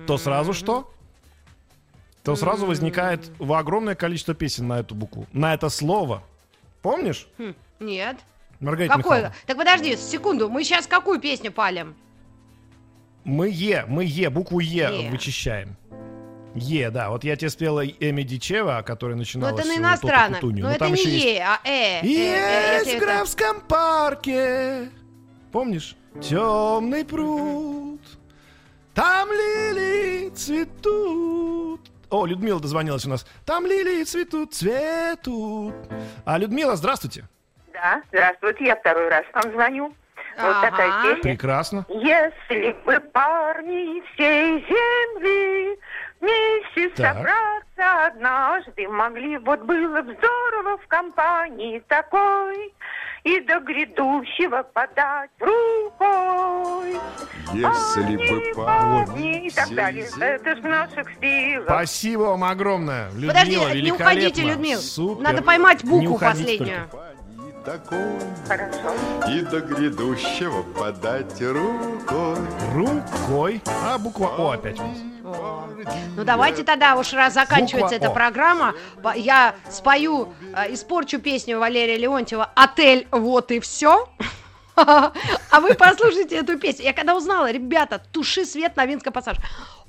то 0.05 0.17
сразу 0.17 0.53
что? 0.53 0.91
То 2.27 2.35
сразу 2.35 2.65
возникает 2.65 3.31
огромное 3.39 3.95
количество 3.95 4.33
песен 4.33 4.67
на 4.67 4.79
эту 4.81 4.95
букву, 4.95 5.27
на 5.31 5.53
это 5.53 5.69
слово. 5.69 6.23
Помнишь, 6.81 7.25
Хм, 7.37 7.53
Нет. 7.79 8.17
Маргарита 8.59 8.95
Какой? 8.95 9.17
Михайловна? 9.19 9.35
Так 9.45 9.57
подожди, 9.57 9.95
секунду, 9.95 10.49
мы 10.49 10.65
сейчас 10.65 10.87
какую 10.87 11.21
песню 11.21 11.53
палим? 11.53 11.95
Мы 13.23 13.47
Е, 13.49 13.85
мы 13.87 14.03
Е, 14.03 14.29
букву 14.29 14.59
Е, 14.59 14.89
Е. 15.05 15.09
вычищаем. 15.09 15.77
Е, 16.55 16.91
да. 16.91 17.09
Вот 17.11 17.23
я 17.23 17.37
тебе 17.37 17.49
спела 17.49 17.85
Эми 17.87 18.23
Дичева, 18.23 18.81
которая 18.81 19.15
начиналась 19.15 19.59
это 19.61 19.65
на 19.69 19.77
иностранном. 19.77 20.41
Но 20.41 20.49
Ну, 20.51 20.67
это 20.67 20.79
там 20.79 20.93
не 20.93 20.99
еще 20.99 21.09
есть 21.09 21.25
Е, 21.25 21.43
а 21.45 21.59
Э. 21.63 22.01
Э, 22.01 22.01
э, 22.03 22.83
Есть 22.83 22.95
в 22.97 22.99
Графском 22.99 23.61
парке, 23.61 24.89
помнишь, 25.53 25.95
темный 26.21 27.05
пруд, 27.05 28.01
там 28.93 29.29
лилии 29.31 30.29
цветут. 30.35 31.89
О, 32.09 32.25
Людмила 32.25 32.59
дозвонилась 32.59 33.05
у 33.05 33.09
нас. 33.09 33.25
Там 33.45 33.65
лилии 33.65 34.03
цветут, 34.03 34.53
цветут. 34.53 35.75
А, 36.25 36.37
Людмила, 36.37 36.75
здравствуйте. 36.75 37.25
Да, 37.73 38.01
здравствуйте, 38.09 38.65
я 38.65 38.75
второй 38.75 39.09
раз 39.09 39.25
вам 39.33 39.51
звоню. 39.51 39.93
Вот 40.39 40.61
такая 40.61 40.91
песня. 41.03 41.21
Прекрасно. 41.23 41.85
Если 41.89 42.75
бы 42.85 42.99
парни 42.99 44.01
всей 44.13 44.59
земли 44.67 45.79
вместе 46.21 46.89
Так. 46.95 47.15
собраться 47.17 48.05
однажды 48.07 48.87
могли, 48.87 49.37
вот 49.39 49.61
было 49.61 50.01
бы 50.01 50.13
здорово 50.13 50.77
в 50.77 50.87
компании 50.87 51.83
такой 51.87 52.73
и 53.23 53.39
до 53.41 53.59
грядущего 53.59 54.63
подать 54.73 55.31
рукой. 55.39 56.46
Если 57.53 58.17
бы 58.17 58.53
парни 58.55 59.47
и 59.47 59.49
так 59.49 59.73
далее. 59.73 60.07
Это 60.19 60.55
ж 60.55 60.59
в 60.59 60.63
наших 60.63 61.07
силах. 61.21 61.63
Спасибо 61.65 62.21
вам 62.23 62.43
огромное. 62.43 63.09
Людмила, 63.11 63.63
Подожди, 63.63 63.81
не 63.81 63.91
уходите, 63.91 64.41
Людмил. 64.43 64.79
Супер. 64.79 65.23
Надо 65.23 65.41
поймать 65.41 65.83
букву 65.85 66.17
последнюю. 66.17 66.89
такой 67.63 67.99
Хорошо. 68.47 68.93
и 69.29 69.41
до 69.41 69.61
грядущего 69.61 70.63
подать 70.77 71.41
рукой. 71.41 72.37
Рукой. 72.73 73.61
А 73.85 73.97
буква 73.97 74.27
О 74.37 74.51
опять. 74.51 74.79
у 74.79 74.83
нас. 74.83 74.97
Ну 76.15 76.23
давайте 76.23 76.63
тогда 76.63 76.95
уж 76.95 77.13
раз 77.13 77.33
заканчивается 77.33 77.95
Буква 77.95 78.05
эта 78.05 78.07
О. 78.09 78.13
программа, 78.13 78.73
я 79.15 79.55
спою, 79.69 80.33
э, 80.55 80.73
испорчу 80.73 81.19
песню 81.19 81.59
Валерия 81.59 81.97
Леонтьева 81.97 82.49
«Отель, 82.55 83.07
вот 83.11 83.51
и 83.51 83.59
все». 83.59 84.09
А 85.49 85.59
вы 85.59 85.73
послушайте 85.73 86.35
эту 86.37 86.59
песню. 86.59 86.85
Я 86.85 86.93
когда 86.93 87.15
узнала, 87.15 87.51
ребята, 87.51 88.01
туши 88.11 88.45
свет 88.45 88.75
на 88.75 88.85
Винском 88.85 89.11
пассаж. 89.13 89.37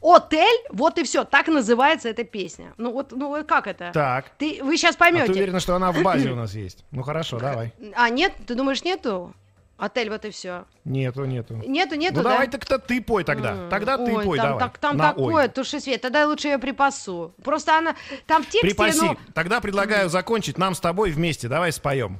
Отель, 0.00 0.60
вот 0.70 0.98
и 0.98 1.02
все. 1.04 1.24
Так 1.24 1.48
называется 1.48 2.08
эта 2.08 2.24
песня. 2.24 2.72
Ну 2.78 2.92
вот, 2.92 3.12
ну 3.12 3.44
как 3.44 3.66
это? 3.66 3.90
Так. 3.92 4.30
Ты, 4.38 4.60
вы 4.62 4.76
сейчас 4.76 4.94
А 4.94 4.98
поймете. 4.98 5.26
ты 5.26 5.32
уверена, 5.32 5.60
что 5.60 5.74
она 5.74 5.92
в 5.92 6.02
базе 6.02 6.30
у 6.30 6.36
нас 6.36 6.54
есть? 6.54 6.84
Ну 6.90 7.02
хорошо, 7.02 7.38
давай. 7.38 7.72
А 7.94 8.08
нет? 8.08 8.32
Ты 8.46 8.54
думаешь, 8.54 8.82
нету? 8.84 9.34
Отель, 9.76 10.10
вот 10.10 10.24
и 10.24 10.30
все. 10.30 10.64
Нету, 10.84 11.24
нету. 11.24 11.54
Нету, 11.54 11.94
нету, 11.94 12.16
Ну 12.16 12.22
да? 12.24 12.30
давай 12.30 12.48
так-то 12.48 12.78
ты 12.80 13.00
пой 13.00 13.22
тогда. 13.24 13.68
Тогда 13.70 13.96
ты 13.96 14.12
Ой, 14.12 14.24
пой, 14.24 14.36
там, 14.38 14.46
давай. 14.48 14.60
так- 14.64 14.78
там 14.78 14.96
На 14.96 15.08
такое, 15.10 15.44
ой. 15.44 15.48
туши 15.48 15.78
свет. 15.80 16.00
Тогда 16.00 16.26
лучше 16.26 16.48
я 16.48 16.58
припасу. 16.58 17.32
Просто 17.44 17.76
она 17.78 17.94
там 18.26 18.42
в 18.42 18.46
тексте, 18.46 18.60
Припаси. 18.68 19.00
ну, 19.02 19.16
Тогда 19.34 19.60
предлагаю 19.60 20.08
закончить 20.08 20.58
нам 20.58 20.74
с 20.74 20.80
тобой 20.80 21.10
вместе. 21.12 21.46
Давай 21.48 21.70
споем. 21.72 22.18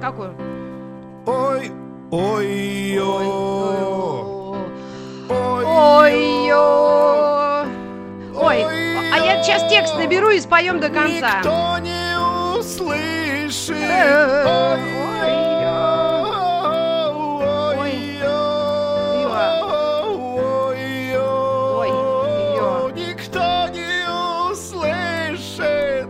какую? 0.00 0.36
Ой, 1.26 1.70
ой, 2.10 2.98
ой, 2.98 3.50
Ой, 8.42 8.64
а 8.64 9.18
я 9.18 9.42
сейчас 9.42 9.70
текст 9.70 9.94
наберу 9.96 10.30
и 10.30 10.40
споем 10.40 10.80
до 10.80 10.88
конца. 10.88 11.38
Никто 11.38 11.78
не 11.78 12.58
услышит. 12.58 13.76
Никто 22.96 23.68
не 23.72 24.50
услышит. 24.50 26.08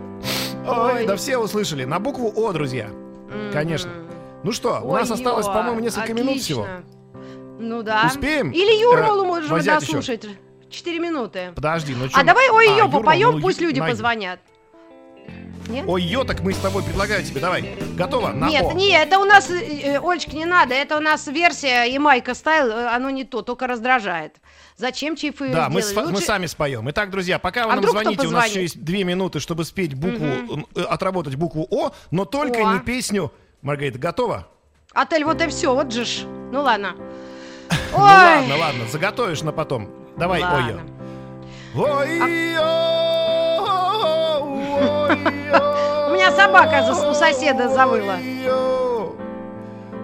Ой, 0.66 1.06
да 1.06 1.16
все 1.16 1.36
услышали. 1.38 1.84
На 1.84 1.98
букву 1.98 2.32
О, 2.36 2.52
друзья. 2.52 2.88
Конечно. 3.52 3.90
Ну 4.42 4.52
что, 4.52 4.80
у 4.82 4.92
нас 4.92 5.10
Ой, 5.10 5.16
осталось, 5.16 5.46
по-моему, 5.46 5.80
несколько 5.80 6.12
минут 6.14 6.30
отлично. 6.30 6.44
всего. 6.44 6.66
Ну 7.58 7.82
да. 7.82 8.04
Успеем? 8.06 8.50
Или 8.52 8.80
Юрмалу 8.80 9.24
Э, 9.24 9.26
можем 9.26 9.62
дослушать. 9.62 10.26
Четыре 10.70 10.98
минуты. 11.00 11.52
Подожди, 11.54 11.94
ну 11.94 12.06
А 12.06 12.08
чё, 12.08 12.22
давай 12.24 12.48
ой 12.50 12.66
а, 12.68 12.70
ё 12.70 12.76
Юрмал, 12.84 13.00
попоем, 13.00 13.30
ну, 13.32 13.40
пусть 13.40 13.60
люди 13.60 13.80
Надя. 13.80 13.90
позвонят. 13.92 14.40
Нет? 15.68 15.84
Ой, 15.86 16.02
ё, 16.02 16.24
так 16.24 16.40
мы 16.40 16.52
с 16.52 16.56
тобой 16.58 16.82
предлагаю 16.82 17.22
тебе, 17.24 17.40
давай. 17.40 17.76
Готово? 17.96 18.28
На 18.28 18.48
Нет, 18.48 18.64
О. 18.66 18.72
не, 18.72 18.90
это 18.90 19.18
у 19.18 19.24
нас, 19.24 19.50
э, 19.50 19.54
э, 19.60 19.98
Олечка, 20.00 20.34
не 20.34 20.44
надо, 20.44 20.74
это 20.74 20.96
у 20.96 21.00
нас 21.00 21.26
версия 21.26 21.84
Ямайка 21.84 22.34
стайл, 22.34 22.68
э, 22.68 22.86
оно 22.88 23.10
не 23.10 23.24
то, 23.24 23.42
только 23.42 23.66
раздражает. 23.66 24.36
Зачем 24.76 25.16
чайфы 25.16 25.48
Да, 25.52 25.68
мы, 25.68 25.82
с- 25.82 25.94
мы 25.94 26.06
Лучше- 26.06 26.24
сами 26.24 26.46
споем. 26.46 26.88
Итак, 26.90 27.10
друзья, 27.10 27.38
пока 27.38 27.66
вы 27.66 27.72
А 27.72 27.76
нам 27.76 27.86
звоните, 27.88 28.26
у 28.26 28.30
нас 28.30 28.48
еще 28.48 28.62
есть 28.62 28.82
две 28.82 29.04
минуты, 29.04 29.38
чтобы 29.38 29.64
спеть 29.64 29.94
букву, 29.94 30.64
э, 30.74 30.80
отработать 30.82 31.34
букву 31.36 31.66
О, 31.70 31.90
но 32.10 32.24
только 32.24 32.60
О. 32.68 32.72
не 32.74 32.80
песню. 32.80 33.30
Маргарита, 33.62 33.98
готова? 33.98 34.46
Отель, 34.92 35.24
вот 35.24 35.40
и 35.42 35.48
все, 35.48 35.74
вот 35.74 35.92
же 35.92 36.04
ж. 36.04 36.24
Ну 36.52 36.62
ладно. 36.62 36.94
Ну 37.92 37.98
Ой. 37.98 38.02
ладно, 38.04 38.56
ладно, 38.56 38.84
заготовишь 38.90 39.42
на 39.42 39.52
потом. 39.52 39.88
Давай, 40.16 40.42
ой, 40.42 40.64
ё. 40.64 40.80
Ой, 41.74 42.08
У 46.08 46.12
меня 46.14 46.30
собака 46.32 46.82
у 47.10 47.14
соседа 47.14 47.68
завыла. 47.68 48.16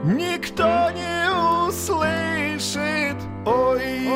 Никто 0.04 0.90
не 0.90 1.30
услышит. 1.68 3.16
Ой, 3.44 4.06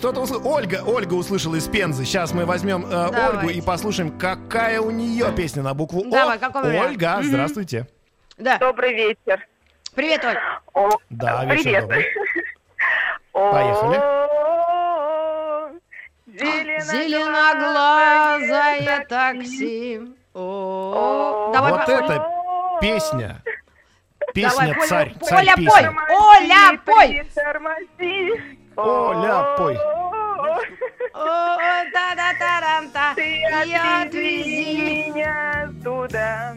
кто-то 0.00 0.20
услышал. 0.22 0.46
Ольга, 0.48 0.82
Ольга 0.86 1.12
услышала 1.14 1.56
из 1.56 1.68
Пензы. 1.68 2.04
Сейчас 2.06 2.32
мы 2.32 2.46
возьмем 2.46 2.86
э, 2.86 3.28
Ольгу 3.28 3.50
и 3.50 3.60
послушаем, 3.60 4.18
какая 4.18 4.80
у 4.80 4.90
нее 4.90 5.30
песня 5.36 5.62
на 5.62 5.74
букву 5.74 6.02
Давай, 6.10 6.38
О. 6.38 6.40
какой? 6.40 6.78
Ольга, 6.80 7.16
Мгм. 7.18 7.24
здравствуйте. 7.24 7.86
Да. 8.38 8.56
Добрый 8.58 8.94
вечер. 8.94 9.46
Привет, 9.94 10.24
Оль. 10.24 10.38
О, 10.72 10.88
Да, 11.10 11.44
вечер 11.44 11.62
привет. 11.64 11.82
добрый. 11.82 12.06
Поехали. 13.32 14.00
Зеленоглазое 16.80 19.04
такси. 19.06 20.00
О, 20.32 21.50
Давай, 21.52 21.72
вот 21.72 21.86
это 21.88 22.26
песня. 22.80 23.42
Песня 24.32 24.50
Давай, 24.60 24.74
Поля, 24.74 24.86
царь, 24.88 25.14
царь 25.22 25.38
Оля, 25.40 25.54
песен. 25.56 25.68
пой! 25.68 25.82
Оля, 26.16 26.78
пой! 26.86 27.22
Оля, 28.84 29.54
пой. 29.56 29.76
О, 31.12 31.56
та-да-та-рам-та. 31.92 33.14
Ты 33.14 33.40
И 33.40 33.74
отвези. 33.74 35.10
меня 35.12 35.70
туда. 35.84 36.54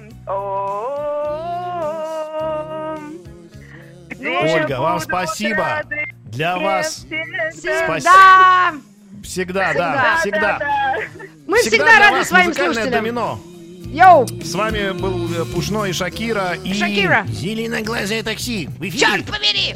Где 4.10 4.30
Ольга, 4.56 4.80
вам 4.80 5.00
спасибо. 5.00 5.82
Для 6.26 6.58
вас 6.58 7.06
всегда. 7.52 8.00
Да. 8.02 8.74
всегда, 9.24 9.74
да, 9.74 10.18
всегда. 10.22 10.60
Мы 11.46 11.58
Всегда 11.60 12.00
рады 12.00 12.24
своим 12.26 12.54
слушателям. 12.54 12.92
домино. 12.92 13.40
Йоу! 13.86 14.26
С 14.42 14.56
вами 14.56 14.92
был 14.92 15.32
э, 15.32 15.46
Пушной 15.46 15.94
Шакира 15.94 16.54
и 16.64 16.74
Шакира. 16.74 17.26
Зеленоглазое 17.28 18.24
такси. 18.24 18.68
Черт 18.98 19.26
побери! 19.26 19.76